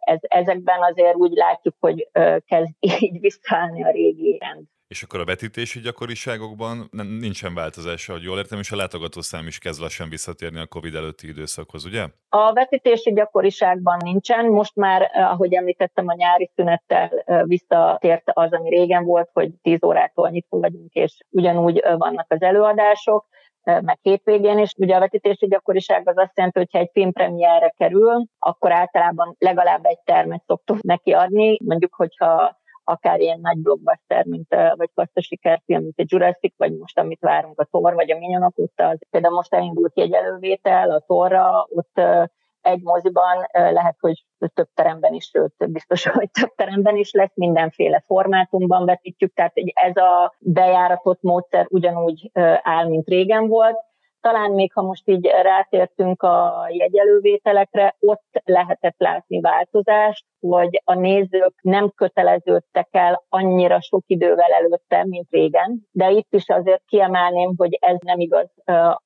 ez, 0.00 0.18
ezekben 0.20 0.82
azért 0.82 1.14
úgy 1.14 1.32
látjuk, 1.32 1.74
hogy 1.80 2.10
kezd 2.46 2.74
így 3.00 3.20
visszaállni 3.20 3.84
a 3.84 3.90
régi 3.90 4.38
rend. 4.40 4.66
És 4.94 5.02
akkor 5.02 5.20
a 5.20 5.24
vetítési 5.24 5.80
gyakoriságokban 5.80 6.88
nincsen 7.20 7.54
változás, 7.54 8.06
hogy 8.06 8.22
jól 8.22 8.38
értem, 8.38 8.58
és 8.58 8.70
a 8.70 8.76
látogatószám 8.76 9.46
is 9.46 9.58
kezd 9.58 9.80
lassan 9.80 10.08
visszatérni 10.08 10.60
a 10.60 10.66
COVID 10.66 10.94
előtti 10.94 11.28
időszakhoz, 11.28 11.84
ugye? 11.84 12.06
A 12.28 12.52
vetítési 12.52 13.12
gyakoriságban 13.12 13.96
nincsen. 14.04 14.46
Most 14.46 14.76
már, 14.76 15.10
ahogy 15.14 15.54
említettem, 15.54 16.08
a 16.08 16.14
nyári 16.14 16.50
szünettel 16.54 17.10
visszatért 17.44 18.30
az, 18.32 18.52
ami 18.52 18.68
régen 18.68 19.04
volt, 19.04 19.30
hogy 19.32 19.50
10 19.62 19.84
órától 19.84 20.28
nyitva 20.28 20.58
vagyunk, 20.58 20.92
és 20.92 21.16
ugyanúgy 21.28 21.82
vannak 21.96 22.26
az 22.28 22.42
előadások 22.42 23.26
meg 23.62 23.98
hétvégén 24.02 24.58
is. 24.58 24.72
Ugye 24.76 24.96
a 24.96 25.00
vetítési 25.00 25.46
gyakoriság 25.46 26.08
az 26.08 26.18
azt 26.18 26.36
jelenti, 26.36 26.58
hogy 26.58 26.70
ha 26.72 26.78
egy 26.78 26.90
filmpremierre 26.92 27.74
kerül, 27.76 28.24
akkor 28.38 28.72
általában 28.72 29.36
legalább 29.38 29.84
egy 29.84 30.00
termet 30.04 30.42
szoktunk 30.46 30.82
neki 30.82 31.12
adni. 31.12 31.58
Mondjuk, 31.64 31.94
hogyha 31.94 32.59
akár 32.90 33.20
ilyen 33.20 33.40
nagy 33.40 33.58
blockbuster, 33.58 34.24
mint, 34.24 34.54
vagy 34.76 34.90
azt 34.94 35.16
a 35.16 35.22
sikerfilm, 35.22 35.82
mint 35.82 35.98
a 35.98 36.04
Jurassic, 36.06 36.54
vagy 36.56 36.78
most 36.78 36.98
amit 36.98 37.20
várunk 37.20 37.60
a 37.60 37.64
Thor, 37.64 37.94
vagy 37.94 38.10
a 38.10 38.18
Minyonok, 38.18 38.58
ott 38.58 38.80
az, 38.80 38.98
például 39.10 39.34
most 39.34 39.54
elindult 39.54 39.98
egy 39.98 40.12
elővétel 40.12 40.90
a 40.90 41.00
Thorra, 41.00 41.66
ott 41.68 42.00
egy 42.60 42.82
moziban 42.82 43.46
lehet, 43.52 43.96
hogy 44.00 44.24
több 44.54 44.68
teremben 44.74 45.14
is, 45.14 45.24
sőt, 45.24 45.70
biztos, 45.70 46.06
hogy 46.18 46.30
több 46.30 46.54
teremben 46.54 46.96
is 46.96 47.12
lesz, 47.12 47.32
mindenféle 47.34 48.02
formátumban 48.06 48.84
vetítjük, 48.84 49.34
tehát 49.34 49.52
ez 49.72 49.96
a 49.96 50.34
bejáratott 50.38 51.22
módszer 51.22 51.66
ugyanúgy 51.68 52.30
áll, 52.62 52.88
mint 52.88 53.08
régen 53.08 53.48
volt, 53.48 53.88
talán 54.20 54.50
még 54.50 54.72
ha 54.72 54.82
most 54.82 55.08
így 55.08 55.26
rátértünk 55.42 56.22
a 56.22 56.66
jegyelővételekre, 56.68 57.96
ott 58.00 58.42
lehetett 58.44 58.94
látni 58.98 59.40
változást, 59.40 60.24
hogy 60.40 60.82
a 60.84 60.94
nézők 60.94 61.54
nem 61.62 61.90
köteleződtek 61.94 62.88
el 62.90 63.24
annyira 63.28 63.80
sok 63.80 64.02
idővel 64.06 64.50
előtte, 64.50 65.04
mint 65.04 65.30
régen, 65.30 65.86
de 65.92 66.10
itt 66.10 66.34
is 66.34 66.48
azért 66.48 66.82
kiemelném, 66.86 67.54
hogy 67.56 67.78
ez 67.80 67.96
nem 68.04 68.20
igaz 68.20 68.48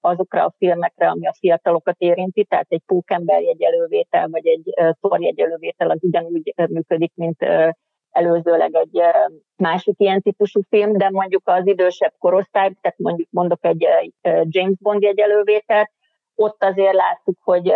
azokra 0.01 0.45
a 0.45 0.55
filmekre, 0.59 1.09
ami 1.09 1.27
a 1.27 1.35
fiatalokat 1.39 1.97
érinti, 1.99 2.45
tehát 2.45 2.67
egy 2.69 2.83
pókember 2.87 3.43
jegyelővétel, 3.43 4.29
vagy 4.29 4.47
egy 4.47 4.75
torjegyelővétel 5.01 5.91
az 5.91 5.99
ugyanúgy 6.03 6.55
működik, 6.57 7.13
mint 7.15 7.39
előzőleg 8.15 8.75
egy 8.75 9.01
másik 9.57 9.95
ilyen 9.99 10.23
típusú 10.23 10.61
film, 10.69 10.93
de 10.93 11.11
mondjuk 11.11 11.43
az 11.45 11.67
idősebb 11.67 12.15
korosztály, 12.19 12.73
tehát 12.81 12.99
mondjuk 12.99 13.29
mondok 13.31 13.65
egy 13.65 13.87
James 14.43 14.77
Bond 14.81 15.03
jegyelővételt, 15.03 15.91
ott 16.35 16.65
azért 16.65 16.95
láttuk, 16.95 17.39
hogy 17.43 17.73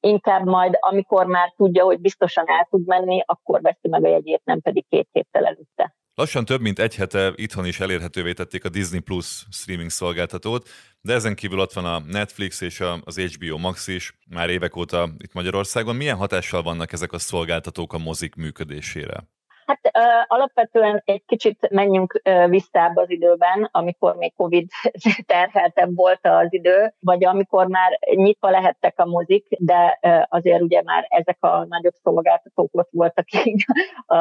inkább 0.00 0.44
majd, 0.44 0.76
amikor 0.80 1.26
már 1.26 1.52
tudja, 1.56 1.84
hogy 1.84 2.00
biztosan 2.00 2.44
el 2.48 2.66
tud 2.70 2.86
menni, 2.86 3.22
akkor 3.26 3.60
veszi 3.60 3.88
meg 3.88 4.04
a 4.04 4.08
jegyét, 4.08 4.42
nem 4.44 4.60
pedig 4.60 4.84
két 4.88 5.08
héttel 5.12 5.46
előtte. 5.46 5.94
Lassan 6.14 6.44
több 6.44 6.60
mint 6.60 6.78
egy 6.78 6.96
hete 6.96 7.32
itthon 7.34 7.66
is 7.66 7.80
elérhetővé 7.80 8.32
tették 8.32 8.64
a 8.64 8.68
Disney 8.68 9.00
Plus 9.00 9.46
streaming 9.50 9.90
szolgáltatót, 9.90 10.68
de 11.00 11.12
ezen 11.12 11.34
kívül 11.34 11.58
ott 11.58 11.72
van 11.72 11.84
a 11.84 11.98
Netflix 11.98 12.60
és 12.60 12.82
az 13.04 13.20
HBO 13.20 13.58
Max 13.58 13.88
is, 13.88 14.18
már 14.30 14.50
évek 14.50 14.76
óta 14.76 15.08
itt 15.18 15.32
Magyarországon. 15.32 15.96
Milyen 15.96 16.16
hatással 16.16 16.62
vannak 16.62 16.92
ezek 16.92 17.12
a 17.12 17.18
szolgáltatók 17.18 17.92
a 17.92 17.98
mozik 17.98 18.34
működésére? 18.34 19.16
Hát 19.70 19.90
alapvetően 20.28 21.02
egy 21.04 21.22
kicsit 21.26 21.68
menjünk 21.70 22.20
visszább 22.48 22.96
az 22.96 23.10
időben, 23.10 23.68
amikor 23.72 24.16
még 24.16 24.34
Covid 24.36 24.68
terheltebb 25.26 25.94
volt 25.94 26.26
az 26.26 26.52
idő, 26.52 26.92
vagy 27.00 27.24
amikor 27.24 27.66
már 27.66 27.98
nyitva 28.14 28.50
lehettek 28.50 28.98
a 28.98 29.06
mozik, 29.06 29.46
de 29.58 29.98
azért 30.28 30.60
ugye 30.60 30.82
már 30.84 31.06
ezek 31.08 31.36
a 31.40 31.66
nagyobb 31.68 31.94
szolgáltatók 32.02 32.68
ott 32.72 32.88
voltak 32.90 33.24
így 33.44 33.64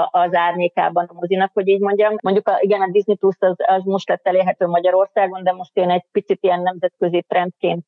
az 0.10 0.34
árnyékában 0.34 1.06
a 1.06 1.14
mozinak, 1.14 1.52
hogy 1.54 1.68
így 1.68 1.82
mondjam. 1.82 2.16
Mondjuk 2.22 2.48
a, 2.48 2.58
igen, 2.60 2.82
a 2.82 2.92
Disney 2.92 3.16
Plus 3.16 3.36
az, 3.40 3.56
az 3.58 3.84
most 3.84 4.10
lett 4.10 4.28
elérhető 4.28 4.66
Magyarországon, 4.66 5.44
de 5.44 5.52
most 5.52 5.78
én 5.78 5.90
egy 5.90 6.06
picit 6.12 6.38
ilyen 6.42 6.62
nemzetközi 6.62 7.26
trendként 7.28 7.86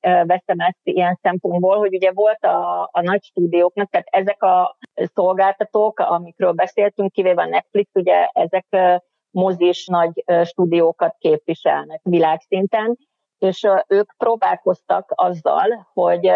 veszem 0.00 0.58
ezt 0.58 0.80
ilyen 0.82 1.18
szempontból, 1.22 1.78
hogy 1.78 1.94
ugye 1.94 2.12
volt 2.12 2.44
a, 2.44 2.88
a 2.92 3.00
nagy 3.02 3.22
stúdióknak, 3.22 3.90
tehát 3.90 4.06
ezek 4.10 4.42
a 4.42 4.76
szolgáltatók, 5.14 5.98
amikről 5.98 6.52
beszélünk, 6.52 6.68
beszéltünk, 6.74 7.12
kivéve 7.12 7.42
a 7.42 7.46
Netflix, 7.46 7.90
ugye 7.94 8.28
ezek 8.32 8.66
mozis 9.30 9.86
nagy 9.86 10.24
stúdiókat 10.44 11.16
képviselnek 11.18 12.00
világszinten, 12.02 12.98
és 13.38 13.66
ők 13.88 14.12
próbálkoztak 14.16 15.12
azzal, 15.14 15.88
hogy 15.92 16.30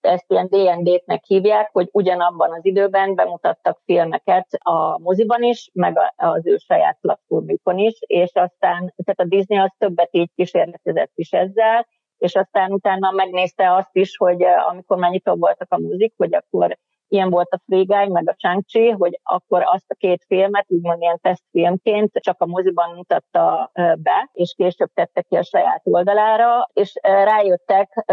ezt 0.00 0.24
ilyen 0.28 0.46
D&D-nek 0.46 1.24
hívják, 1.24 1.70
hogy 1.72 1.88
ugyanabban 1.92 2.52
az 2.52 2.64
időben 2.64 3.14
bemutattak 3.14 3.80
filmeket 3.84 4.46
a 4.52 4.98
moziban 4.98 5.42
is, 5.42 5.70
meg 5.72 5.98
az 6.16 6.46
ő 6.46 6.56
saját 6.56 6.98
platformjukon 7.00 7.78
is, 7.78 7.98
és 8.00 8.30
aztán, 8.34 8.94
tehát 9.04 9.20
a 9.20 9.24
Disney 9.24 9.58
az 9.58 9.72
többet 9.78 10.08
így 10.10 10.30
kísérletezett 10.34 11.12
is 11.14 11.30
ezzel, 11.30 11.86
és 12.18 12.34
aztán 12.34 12.72
utána 12.72 13.10
megnézte 13.10 13.74
azt 13.74 13.96
is, 13.96 14.16
hogy 14.16 14.42
amikor 14.42 14.96
már 14.96 15.10
nyitva 15.10 15.36
voltak 15.36 15.72
a 15.72 15.78
mozik, 15.78 16.14
hogy 16.16 16.34
akkor 16.34 16.76
ilyen 17.08 17.30
volt 17.30 17.48
a 17.50 17.60
Guy, 17.66 18.08
meg 18.08 18.28
a 18.28 18.34
chang 18.36 18.62
hogy 18.98 19.20
akkor 19.22 19.62
azt 19.64 19.90
a 19.90 19.94
két 19.94 20.24
filmet, 20.26 20.64
úgymond 20.68 21.00
ilyen 21.00 21.18
tesztfilmként 21.20 22.10
csak 22.12 22.36
a 22.38 22.46
moziban 22.46 22.94
mutatta 22.94 23.70
be, 23.98 24.28
és 24.32 24.54
később 24.56 24.90
tette 24.94 25.22
ki 25.22 25.36
a 25.36 25.42
saját 25.42 25.80
oldalára, 25.84 26.68
és 26.72 26.98
rájöttek, 27.02 28.04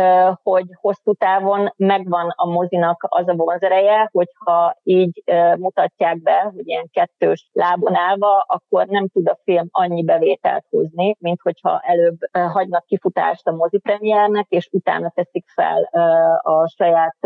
hogy 0.43 0.65
hosszú 0.81 1.13
távon 1.13 1.73
megvan 1.77 2.33
a 2.35 2.45
mozinak 2.45 3.05
az 3.09 3.27
a 3.27 3.33
vonzereje, 3.33 4.09
hogyha 4.11 4.75
így 4.83 5.23
mutatják 5.57 6.21
be, 6.21 6.51
hogy 6.55 6.67
ilyen 6.67 6.89
kettős 6.91 7.49
lábon 7.53 7.95
állva, 7.95 8.45
akkor 8.47 8.85
nem 8.85 9.07
tud 9.07 9.27
a 9.27 9.37
film 9.43 9.67
annyi 9.71 10.03
bevételt 10.03 10.65
hozni, 10.69 11.15
mint 11.19 11.41
hogyha 11.41 11.79
előbb 11.79 12.17
hagynak 12.31 12.85
kifutást 12.85 13.47
a 13.47 13.55
mozipremiernek, 13.55 14.45
és 14.49 14.69
utána 14.71 15.09
teszik 15.09 15.45
fel 15.53 15.89
a 16.41 16.67
saját 16.67 17.17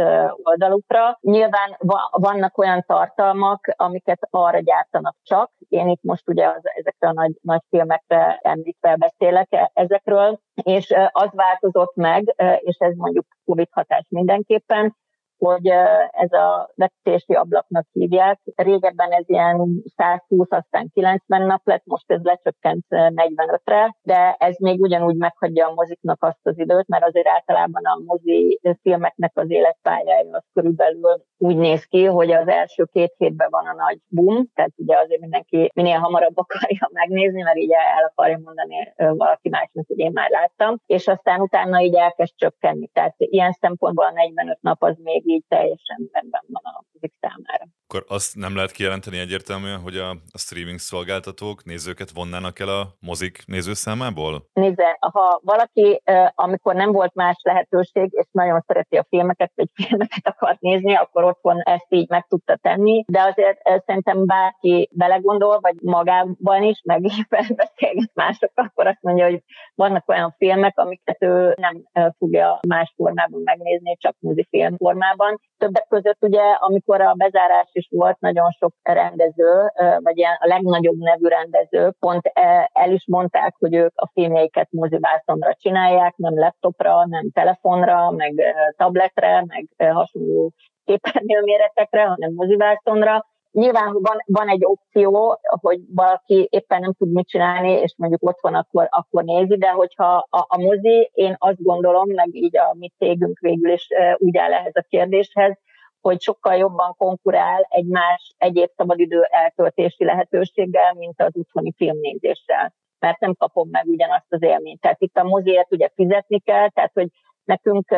oldalukra. 0.43 1.17
Nyilván 1.21 1.55
Nyilván 1.57 2.09
vannak 2.11 2.57
olyan 2.57 2.83
tartalmak, 2.87 3.73
amiket 3.75 4.27
arra 4.29 4.59
gyártanak 4.59 5.15
csak. 5.23 5.51
Én 5.67 5.87
itt 5.87 6.01
most 6.03 6.29
ugye 6.29 6.47
az, 6.47 6.61
ezekre 6.63 7.07
a 7.07 7.13
nagy, 7.13 7.31
nagy 7.41 7.61
filmekre 7.69 8.39
említve 8.41 8.95
beszélek 8.95 9.47
e, 9.49 9.71
ezekről, 9.73 10.39
és 10.53 10.93
az 11.11 11.29
változott 11.31 11.95
meg, 11.95 12.35
és 12.59 12.75
ez 12.79 12.95
mondjuk 12.95 13.25
Covid 13.45 13.67
hatás 13.71 14.05
mindenképpen, 14.09 14.95
hogy 15.37 15.67
ez 16.09 16.31
a 16.31 16.71
vetítési 16.75 17.33
ablaknak 17.33 17.85
hívják. 17.91 18.39
Régebben 18.55 19.11
ez 19.11 19.29
ilyen 19.29 19.83
120, 19.95 20.51
aztán 20.51 20.89
90 20.93 21.41
nap 21.41 21.61
lett, 21.63 21.85
most 21.85 22.11
ez 22.11 22.21
lecsökkent 22.23 22.85
45-re, 22.89 23.95
de 24.01 24.35
ez 24.39 24.57
még 24.59 24.81
ugyanúgy 24.81 25.15
meghagyja 25.15 25.67
a 25.67 25.73
moziknak 25.73 26.23
azt 26.23 26.39
az 26.43 26.59
időt, 26.59 26.87
mert 26.87 27.05
azért 27.05 27.27
általában 27.27 27.85
a 27.85 28.01
mozi 28.05 28.59
filmeknek 28.81 29.31
az 29.33 29.51
életpályája 29.51 30.15
az 30.31 30.43
körülbelül 30.53 31.25
úgy 31.37 31.57
néz 31.57 31.83
ki, 31.83 32.05
hogy 32.05 32.31
az 32.31 32.47
első 32.47 32.83
két 32.91 33.13
hétben 33.17 33.47
van 33.49 33.65
a 33.65 33.73
nagy 33.73 33.99
boom, 34.07 34.47
tehát 34.53 34.71
ugye 34.75 34.97
azért 34.97 35.21
mindenki 35.21 35.71
minél 35.73 35.97
hamarabb 35.97 36.37
akarja 36.43 36.89
megnézni, 36.91 37.41
mert 37.41 37.57
így 37.57 37.71
el 37.71 38.11
akarja 38.11 38.39
mondani 38.43 38.93
valaki 38.95 39.49
másnak, 39.49 39.87
hogy 39.87 39.99
én 39.99 40.11
már 40.13 40.29
láttam, 40.29 40.77
és 40.85 41.07
aztán 41.07 41.41
utána 41.41 41.81
így 41.81 41.95
elkezd 41.95 42.33
csökkenni. 42.35 42.87
Tehát 42.93 43.15
ilyen 43.17 43.51
szempontból 43.51 44.05
a 44.05 44.11
45 44.11 44.57
nap 44.61 44.83
az 44.83 44.97
még 45.03 45.26
így 45.29 45.45
teljesen 45.47 46.09
rendben 46.11 46.43
van 46.47 46.63
a 46.63 46.83
mozik 46.93 47.13
számára. 47.19 47.65
Akkor 47.89 48.05
azt 48.07 48.35
nem 48.35 48.55
lehet 48.55 48.71
kijelenteni 48.71 49.17
egyértelműen, 49.19 49.79
hogy 49.79 49.97
a, 49.97 50.09
a 50.09 50.37
streaming 50.37 50.79
szolgáltatók 50.79 51.63
nézőket 51.63 52.11
vonnának 52.11 52.59
el 52.59 52.67
a 52.67 52.87
mozik 52.99 53.43
nézőszámából? 53.45 54.43
Nézze, 54.53 54.97
ha 54.99 55.39
valaki, 55.43 56.01
amikor 56.35 56.75
nem 56.75 56.91
volt 56.91 57.13
más 57.13 57.37
lehetőség, 57.43 58.09
és 58.11 58.25
nagyon 58.31 58.63
szereti 58.67 58.95
a 58.95 59.05
filmeket, 59.09 59.51
vagy 59.55 59.69
filmeket 59.73 60.27
akar 60.27 60.57
nézni, 60.59 60.95
akkor 60.95 61.23
otthon 61.23 61.61
ezt 61.61 61.87
így 61.89 62.09
meg 62.09 62.25
tudta 62.27 62.57
tenni, 62.61 63.03
de 63.07 63.21
azért 63.21 63.59
szerintem 63.85 64.25
bárki 64.25 64.89
belegondol, 64.93 65.59
vagy 65.59 65.75
magában 65.81 66.63
is, 66.63 66.81
meg 66.85 67.01
beszélget 67.55 68.11
másokkal, 68.13 68.65
akkor 68.65 68.87
azt 68.87 69.01
mondja, 69.01 69.25
hogy 69.25 69.43
vannak 69.75 70.09
olyan 70.09 70.35
filmek, 70.37 70.77
amiket 70.77 71.23
ő 71.23 71.53
nem 71.57 71.83
fogja 72.17 72.59
más 72.67 72.93
formában 72.95 73.41
megnézni, 73.43 73.95
csak 73.99 74.15
mozifilm 74.19 74.77
formában. 74.77 75.39
Többek 75.57 75.85
között 75.89 76.23
ugye, 76.23 76.41
amikor 76.41 77.01
a 77.01 77.13
bezárás 77.13 77.75
is 77.77 77.87
volt, 77.91 78.19
nagyon 78.19 78.51
sok 78.51 78.73
rendező, 78.83 79.71
vagy 79.97 80.17
ilyen 80.17 80.37
a 80.39 80.47
legnagyobb 80.47 80.97
nevű 80.97 81.27
rendező, 81.27 81.93
pont 81.99 82.31
el 82.73 82.91
is 82.91 83.05
mondták, 83.07 83.55
hogy 83.59 83.75
ők 83.75 83.91
a 83.95 84.09
filmjeiket 84.13 84.67
mozivászonra 84.71 85.53
csinálják, 85.53 86.15
nem 86.15 86.39
laptopra, 86.39 87.05
nem 87.05 87.31
telefonra, 87.31 88.11
meg 88.11 88.33
tabletre, 88.77 89.43
meg 89.47 89.93
hasonló 89.93 90.51
képernyőméretekre, 90.85 92.03
hanem 92.03 92.33
mozivászonra. 92.33 93.25
Nyilván 93.51 93.91
van, 93.91 94.17
van 94.25 94.49
egy 94.49 94.65
opció, 94.65 95.39
hogy 95.61 95.79
valaki 95.95 96.47
éppen 96.51 96.79
nem 96.81 96.93
tud 96.93 97.11
mit 97.11 97.27
csinálni, 97.27 97.71
és 97.71 97.93
mondjuk 97.97 98.23
ott 98.23 98.37
van, 98.41 98.55
akkor, 98.55 98.87
akkor 98.89 99.23
nézi, 99.23 99.57
de 99.57 99.69
hogyha 99.69 100.27
a, 100.29 100.39
a 100.47 100.57
mozi, 100.57 101.09
én 101.13 101.35
azt 101.37 101.63
gondolom, 101.63 102.13
meg 102.13 102.35
így 102.35 102.57
a 102.57 102.75
mi 102.79 102.91
cégünk 102.97 103.39
végül 103.39 103.71
is 103.71 103.87
úgy 104.17 104.37
áll 104.37 104.53
ehhez 104.53 104.75
a 104.75 104.85
kérdéshez, 104.89 105.59
hogy 106.01 106.21
sokkal 106.21 106.55
jobban 106.55 106.95
konkurál 106.97 107.67
egy 107.69 107.85
más 107.85 108.33
egyéb 108.37 108.69
szabadidő 108.75 109.21
eltöltési 109.21 110.03
lehetőséggel, 110.03 110.93
mint 110.93 111.21
az 111.21 111.31
otthoni 111.37 111.73
filmnézéssel 111.75 112.73
mert 112.99 113.19
nem 113.19 113.33
kapom 113.35 113.69
meg 113.71 113.85
ugyanazt 113.85 114.25
az 114.29 114.41
élményt. 114.41 114.81
Tehát 114.81 115.01
itt 115.01 115.17
a 115.17 115.23
moziért 115.23 115.71
ugye 115.71 115.89
fizetni 115.95 116.39
kell, 116.39 116.69
tehát 116.69 116.91
hogy 116.93 117.07
Nekünk 117.47 117.95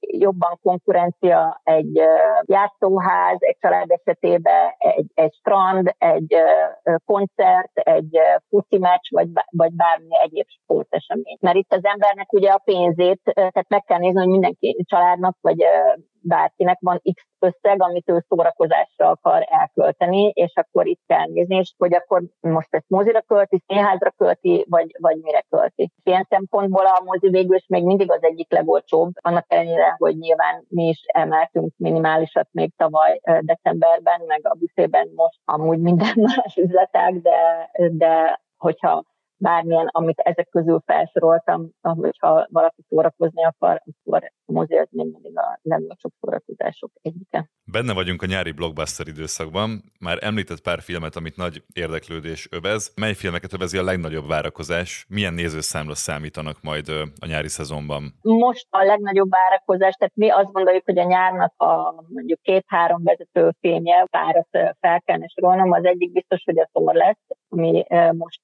jobban 0.00 0.58
konkurencia 0.62 1.60
egy 1.64 2.00
játszóház, 2.42 3.36
egy 3.38 3.56
család 3.60 3.90
esetében 3.90 4.74
egy, 4.78 5.10
egy 5.14 5.32
strand, 5.32 5.94
egy 5.98 6.36
koncert, 7.04 7.78
egy 7.78 8.18
foci 8.48 8.78
meccs, 8.78 9.10
vagy, 9.10 9.28
vagy 9.50 9.72
bármi 9.72 10.20
egyéb 10.22 10.46
sportesemény. 10.48 11.36
Mert 11.40 11.56
itt 11.56 11.72
az 11.72 11.84
embernek 11.84 12.32
ugye 12.32 12.50
a 12.50 12.62
pénzét, 12.64 13.20
tehát 13.24 13.68
meg 13.68 13.84
kell 13.84 13.98
nézni, 13.98 14.18
hogy 14.18 14.28
mindenki 14.28 14.84
családnak, 14.88 15.36
vagy 15.40 15.64
bárkinek 16.26 16.78
van 16.80 17.00
X 17.14 17.22
összeg, 17.38 17.82
amit 17.82 18.10
ő 18.10 18.24
szórakozásra 18.28 19.10
akar 19.10 19.46
elkölteni, 19.50 20.30
és 20.34 20.52
akkor 20.54 20.86
itt 20.86 21.00
kell 21.06 21.26
nézni, 21.26 21.56
és 21.56 21.74
hogy 21.78 21.94
akkor 21.94 22.22
most 22.40 22.74
ezt 22.74 22.88
mozira 22.88 23.20
költi, 23.20 23.62
színházra 23.66 24.10
költi, 24.10 24.64
vagy, 24.68 24.96
vagy 24.98 25.18
mire 25.22 25.44
költi. 25.48 25.90
Ilyen 26.02 26.26
szempontból 26.28 26.86
a 26.86 27.02
mozi 27.04 27.28
végül 27.28 27.56
is 27.56 27.66
még 27.68 27.84
mindig 27.84 28.10
az 28.10 28.22
egyik 28.22 28.52
legolcsóbb, 28.52 29.10
annak 29.14 29.44
ellenére, 29.48 29.94
hogy 29.98 30.16
nyilván 30.16 30.64
mi 30.68 30.88
is 30.88 31.02
emeltünk 31.06 31.72
minimálisat 31.76 32.48
még 32.50 32.72
tavaly 32.76 33.20
decemberben, 33.40 34.20
meg 34.26 34.40
a 34.42 34.56
büszében 34.58 35.08
most 35.14 35.38
amúgy 35.44 35.80
minden 35.80 36.14
más 36.26 36.56
üzletek, 36.56 37.14
de, 37.14 37.70
de 37.90 38.40
hogyha 38.56 39.04
bármilyen, 39.38 39.88
amit 39.90 40.18
ezek 40.18 40.48
közül 40.48 40.82
felsoroltam, 40.86 41.70
hogyha 41.80 42.46
valaki 42.50 42.82
szórakozni 42.88 43.44
akar, 43.44 43.82
akkor 43.84 44.32
a 44.44 44.52
mozi 44.52 44.76
az 44.76 44.88
még 44.90 45.12
mindig 45.12 45.38
a 45.38 45.58
legolcsóbb 45.62 46.12
szórakozások 46.20 46.90
egyike. 47.02 47.50
Benne 47.72 47.94
vagyunk 47.94 48.22
a 48.22 48.26
nyári 48.26 48.52
blockbuster 48.52 49.06
időszakban. 49.06 49.92
Már 50.00 50.18
említett 50.20 50.60
pár 50.60 50.80
filmet, 50.80 51.16
amit 51.16 51.36
nagy 51.36 51.62
érdeklődés 51.74 52.48
övez. 52.50 52.92
Mely 52.96 53.14
filmeket 53.14 53.52
övezi 53.52 53.78
a 53.78 53.82
legnagyobb 53.82 54.26
várakozás? 54.26 55.06
Milyen 55.08 55.34
nézőszámra 55.34 55.94
számítanak 55.94 56.56
majd 56.62 56.88
a 57.20 57.26
nyári 57.26 57.48
szezonban? 57.48 58.02
Most 58.22 58.66
a 58.70 58.84
legnagyobb 58.84 59.30
várakozás, 59.30 59.94
tehát 59.94 60.14
mi 60.14 60.28
azt 60.30 60.52
gondoljuk, 60.52 60.84
hogy 60.84 60.98
a 60.98 61.04
nyárnak 61.04 61.52
a 61.56 62.04
mondjuk 62.08 62.40
két-három 62.40 63.02
vezető 63.02 63.50
filmje, 63.60 64.06
párat 64.10 64.48
fel 64.80 65.02
kellene 65.04 65.26
sorolnom. 65.26 65.72
Az 65.72 65.84
egyik 65.84 66.12
biztos, 66.12 66.42
hogy 66.44 66.58
a 66.58 66.68
Thor 66.72 66.94
lesz, 66.94 67.26
ami 67.48 67.84
most 68.12 68.40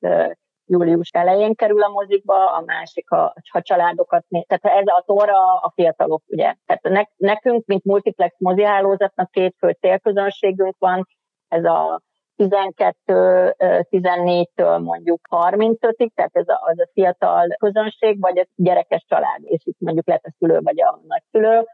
július 0.66 1.11
elején 1.12 1.55
kerül 1.55 1.83
a 1.83 1.88
mozikba, 1.88 2.53
a 2.53 2.62
másik, 2.66 3.11
a, 3.11 3.35
ha 3.51 3.62
családokat 3.62 4.25
néz. 4.29 4.44
Tehát 4.46 4.79
ez 4.79 4.87
a 4.87 5.03
tóra 5.07 5.55
a 5.55 5.72
fiatalok, 5.75 6.22
ugye. 6.27 6.55
Tehát 6.66 6.83
ne, 6.83 7.03
nekünk, 7.16 7.66
mint 7.66 7.85
multiplex 7.85 8.35
mozihálózatnak 8.38 9.31
két 9.31 9.55
fő 9.59 9.77
célközönségünk 9.81 10.75
van, 10.79 11.09
ez 11.48 11.64
a 11.64 12.01
12-14-től 12.37 14.83
mondjuk 14.83 15.20
35-ig, 15.31 16.11
tehát 16.14 16.37
ez 16.37 16.48
a, 16.48 16.61
az 16.64 16.79
a 16.79 16.88
fiatal 16.92 17.57
közönség, 17.59 18.20
vagy 18.20 18.38
a 18.38 18.46
gyerekes 18.55 19.05
család, 19.09 19.40
és 19.42 19.62
itt 19.64 19.79
mondjuk 19.79 20.07
lehet 20.07 20.25
a 20.25 20.33
szülő 20.38 20.61
vagy 20.61 20.81
a 20.81 21.01
nagyszülő, 21.07 21.66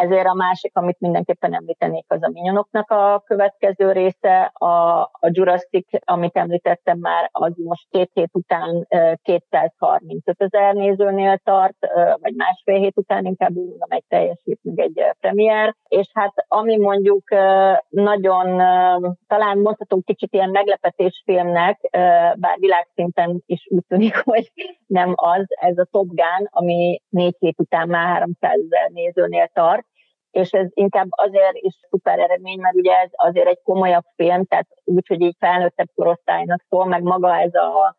ezért 0.00 0.26
a 0.26 0.34
másik, 0.34 0.76
amit 0.76 1.00
mindenképpen 1.00 1.54
említenék, 1.54 2.04
az 2.08 2.22
a 2.22 2.30
minyonoknak 2.32 2.90
a 2.90 3.22
következő 3.26 3.92
része. 3.92 4.50
A, 4.54 5.00
a 5.00 5.28
Jurassic, 5.32 5.88
amit 6.04 6.36
említettem 6.36 6.98
már, 6.98 7.28
az 7.32 7.52
most 7.56 7.86
két 7.90 8.10
hét 8.14 8.30
után 8.32 8.86
235 9.22 10.42
ezer 10.42 10.74
nézőnél 10.74 11.40
tart, 11.44 11.76
vagy 12.20 12.34
másfél 12.34 12.78
hét 12.78 12.96
után 12.96 13.24
inkább 13.24 13.50
úgy 13.50 13.68
mondom, 13.68 13.88
egy 13.90 14.04
teljesít, 14.08 14.58
még 14.62 14.78
egy 14.78 15.04
premier. 15.20 15.74
És 15.88 16.10
hát 16.12 16.34
ami 16.48 16.76
mondjuk 16.76 17.28
nagyon, 17.88 18.46
talán 19.26 19.58
mondhatunk 19.58 20.04
kicsit 20.04 20.32
ilyen 20.32 20.50
meglepetésfilmnek, 20.50 21.88
bár 22.34 22.56
világszinten 22.58 23.42
is 23.46 23.66
úgy 23.70 23.84
tűnik, 23.88 24.16
hogy 24.30 24.52
nem 24.86 25.12
az, 25.16 25.44
ez 25.48 25.78
a 25.78 25.88
Top 25.90 26.06
Gun, 26.06 26.48
ami 26.50 27.02
négy 27.08 27.36
hét 27.38 27.60
után 27.60 27.88
már 27.88 28.06
300 28.06 28.60
ezer 28.70 28.90
nézőnél 28.90 29.50
tart, 29.52 29.86
és 30.30 30.50
ez 30.50 30.68
inkább 30.70 31.08
azért 31.10 31.56
is 31.56 31.74
szuper 31.90 32.18
eredmény, 32.18 32.60
mert 32.60 32.74
ugye 32.74 32.92
ez 32.92 33.10
azért 33.12 33.46
egy 33.46 33.60
komolyabb 33.62 34.04
film, 34.16 34.44
tehát 34.44 34.68
úgy, 34.84 35.06
hogy 35.06 35.20
így 35.20 35.36
felnőttebb 35.38 35.88
korosztálynak 35.94 36.64
szól, 36.68 36.86
meg 36.86 37.02
maga 37.02 37.40
ez 37.40 37.54
a, 37.54 37.96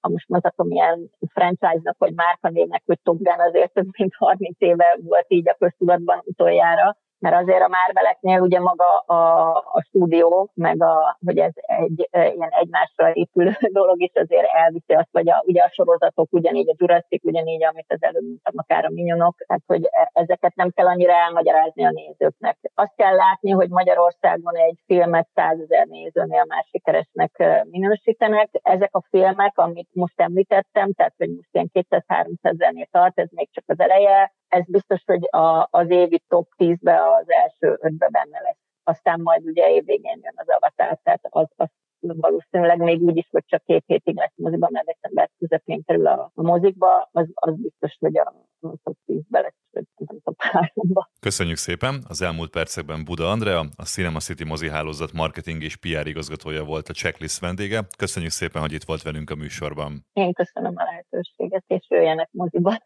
ha 0.00 0.08
most 0.08 0.28
mondhatom 0.28 0.70
ilyen 0.70 1.10
franchise-nak, 1.32 1.98
vagy 1.98 2.14
márkanévnek, 2.14 2.82
hogy 2.86 2.98
Top 3.02 3.18
Gun 3.18 3.40
azért 3.40 3.72
több 3.72 3.88
mint 3.98 4.14
30 4.14 4.56
éve 4.58 4.98
volt 5.02 5.26
így 5.28 5.48
a 5.48 5.56
köztudatban 5.58 6.22
utoljára, 6.24 6.96
mert 7.22 7.36
azért 7.42 7.62
a 7.62 7.74
Marveleknél 7.76 8.40
ugye 8.40 8.60
maga 8.60 8.98
a, 8.98 9.50
a 9.56 9.82
stúdió, 9.86 10.50
meg 10.54 10.82
a, 10.82 11.18
hogy 11.24 11.38
ez 11.38 11.52
egy 11.54 12.08
e, 12.10 12.26
ilyen 12.26 12.50
egymásra 12.50 13.12
épülő 13.12 13.52
dolog 13.80 14.02
is 14.02 14.12
azért 14.14 14.46
elviszi 14.52 14.92
azt, 14.92 15.12
vagy 15.12 15.28
a, 15.30 15.42
ugye 15.46 15.62
a 15.62 15.70
sorozatok, 15.72 16.28
ugyanígy 16.30 16.70
a 16.70 16.74
Jurassic, 16.78 17.24
ugyanígy, 17.24 17.64
amit 17.64 17.92
az 17.92 18.02
előbb 18.02 18.22
mondtam, 18.22 18.54
akár 18.56 18.84
a 18.84 18.90
Minyonok, 18.90 19.36
tehát 19.46 19.62
hogy 19.66 19.84
e, 19.90 20.10
ezeket 20.12 20.54
nem 20.54 20.70
kell 20.70 20.86
annyira 20.86 21.12
elmagyarázni 21.12 21.84
a 21.84 21.90
nézőknek. 21.90 22.58
Azt 22.74 22.96
kell 22.96 23.14
látni, 23.14 23.50
hogy 23.50 23.68
Magyarországon 23.68 24.56
egy 24.56 24.78
filmet 24.86 25.28
százezer 25.34 25.86
nézőnél 25.86 26.44
más 26.48 26.68
sikeresnek 26.70 27.32
e, 27.38 27.66
minősítenek. 27.70 28.48
Ezek 28.62 28.94
a 28.94 29.02
filmek, 29.10 29.58
amit 29.58 29.88
most 29.92 30.20
említettem, 30.20 30.92
tehát 30.92 31.14
hogy 31.16 31.30
most 31.34 31.48
ilyen 31.52 31.70
200-300 31.74 32.26
ezernél 32.42 32.86
tart, 32.90 33.18
ez 33.18 33.28
még 33.30 33.48
csak 33.52 33.64
az 33.66 33.80
eleje, 33.80 34.32
ez 34.52 34.64
biztos, 34.66 35.02
hogy 35.04 35.28
a, 35.30 35.68
az 35.70 35.90
évi 35.90 36.22
top 36.28 36.48
10-be 36.58 36.96
az 37.20 37.24
első 37.26 37.78
ötbe 37.80 38.08
benne 38.08 38.40
lesz. 38.40 38.60
Aztán 38.84 39.20
majd 39.20 39.44
ugye 39.44 39.70
évvégén 39.70 40.20
jön 40.22 40.34
az 40.36 40.48
avatár, 40.48 40.98
tehát 41.02 41.20
az, 41.28 41.46
az 41.56 41.68
valószínűleg 42.00 42.78
még 42.78 43.00
úgy 43.00 43.16
is, 43.16 43.28
hogy 43.30 43.44
csak 43.46 43.64
két 43.64 43.84
hétig 43.86 44.16
lesz 44.16 44.32
moziban, 44.34 44.70
mert 44.72 44.86
december 44.86 45.30
közepén 45.38 45.82
kerül 45.84 46.06
a, 46.06 46.30
a 46.34 46.42
mozikba, 46.42 47.08
az, 47.12 47.26
az 47.34 47.54
biztos, 47.56 47.96
hogy 47.98 48.18
a, 48.18 48.34
a 48.60 48.74
top 48.82 48.96
10-be 49.06 49.40
lesz, 49.40 49.54
vagy 49.70 49.84
nem 49.96 50.20
top 50.24 50.36
3-ba. 50.52 51.02
Köszönjük 51.20 51.56
szépen! 51.56 51.94
Az 52.08 52.22
elmúlt 52.22 52.50
percekben 52.50 53.04
Buda 53.04 53.30
Andrea, 53.30 53.60
a 53.76 53.84
Cinema 53.84 54.18
City 54.18 54.44
mozi 54.44 54.68
hálózat 54.68 55.12
marketing 55.12 55.62
és 55.62 55.76
PR 55.76 56.06
igazgatója 56.06 56.64
volt 56.64 56.88
a 56.88 56.92
checklist 56.92 57.40
vendége. 57.40 57.80
Köszönjük 57.98 58.32
szépen, 58.32 58.60
hogy 58.62 58.72
itt 58.72 58.84
volt 58.84 59.02
velünk 59.02 59.30
a 59.30 59.34
műsorban. 59.34 60.06
Én 60.12 60.32
köszönöm 60.32 60.72
a 60.76 60.82
lehetőséget, 60.82 61.64
és 61.66 61.86
jöjjenek 61.88 62.28
moziba. 62.32 62.78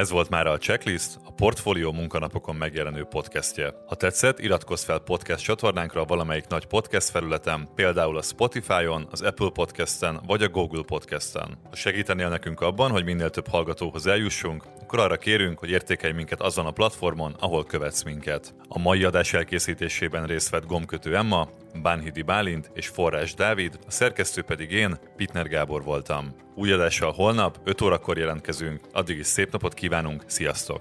Ez 0.00 0.10
volt 0.10 0.28
már 0.28 0.46
a 0.46 0.58
Checklist, 0.58 1.18
a 1.24 1.32
Portfolio 1.32 1.92
munkanapokon 1.92 2.56
megjelenő 2.56 3.04
podcastje. 3.04 3.74
Ha 3.86 3.94
tetszett, 3.94 4.38
iratkozz 4.38 4.84
fel 4.84 4.98
podcast 4.98 5.44
csatornánkra 5.44 6.04
valamelyik 6.04 6.46
nagy 6.48 6.66
podcast 6.66 7.08
felületen, 7.08 7.68
például 7.74 8.16
a 8.16 8.22
Spotify-on, 8.22 9.08
az 9.10 9.22
Apple 9.22 9.50
Podcast-en 9.50 10.20
vagy 10.26 10.42
a 10.42 10.48
Google 10.48 10.82
Podcast-en. 10.82 11.58
Ha 11.70 11.76
segítenél 11.76 12.28
nekünk 12.28 12.60
abban, 12.60 12.90
hogy 12.90 13.04
minél 13.04 13.30
több 13.30 13.48
hallgatóhoz 13.48 14.06
eljussunk, 14.06 14.64
akkor 14.82 14.98
arra 14.98 15.16
kérünk, 15.16 15.58
hogy 15.58 15.70
értékelj 15.70 16.12
minket 16.12 16.40
azon 16.40 16.66
a 16.66 16.70
platformon, 16.70 17.36
ahol 17.38 17.64
követsz 17.64 18.02
minket. 18.02 18.54
A 18.68 18.78
mai 18.78 19.04
adás 19.04 19.32
elkészítésében 19.32 20.26
részt 20.26 20.50
vett 20.50 20.66
Gomkötő 20.66 21.16
Emma, 21.16 21.48
Bánhidi 21.82 22.22
Bálint 22.22 22.70
és 22.74 22.88
Forrás 22.88 23.34
Dávid, 23.34 23.78
a 23.86 23.90
szerkesztő 23.90 24.42
pedig 24.42 24.70
én, 24.70 24.98
Pitner 25.16 25.48
Gábor 25.48 25.82
voltam. 25.82 26.34
Új 26.60 26.72
adással 26.72 27.12
holnap, 27.12 27.58
5 27.64 27.80
órakor 27.80 28.18
jelentkezünk, 28.18 28.80
addig 28.92 29.18
is 29.18 29.26
szép 29.26 29.52
napot 29.52 29.74
kívánunk, 29.74 30.22
sziasztok! 30.26 30.80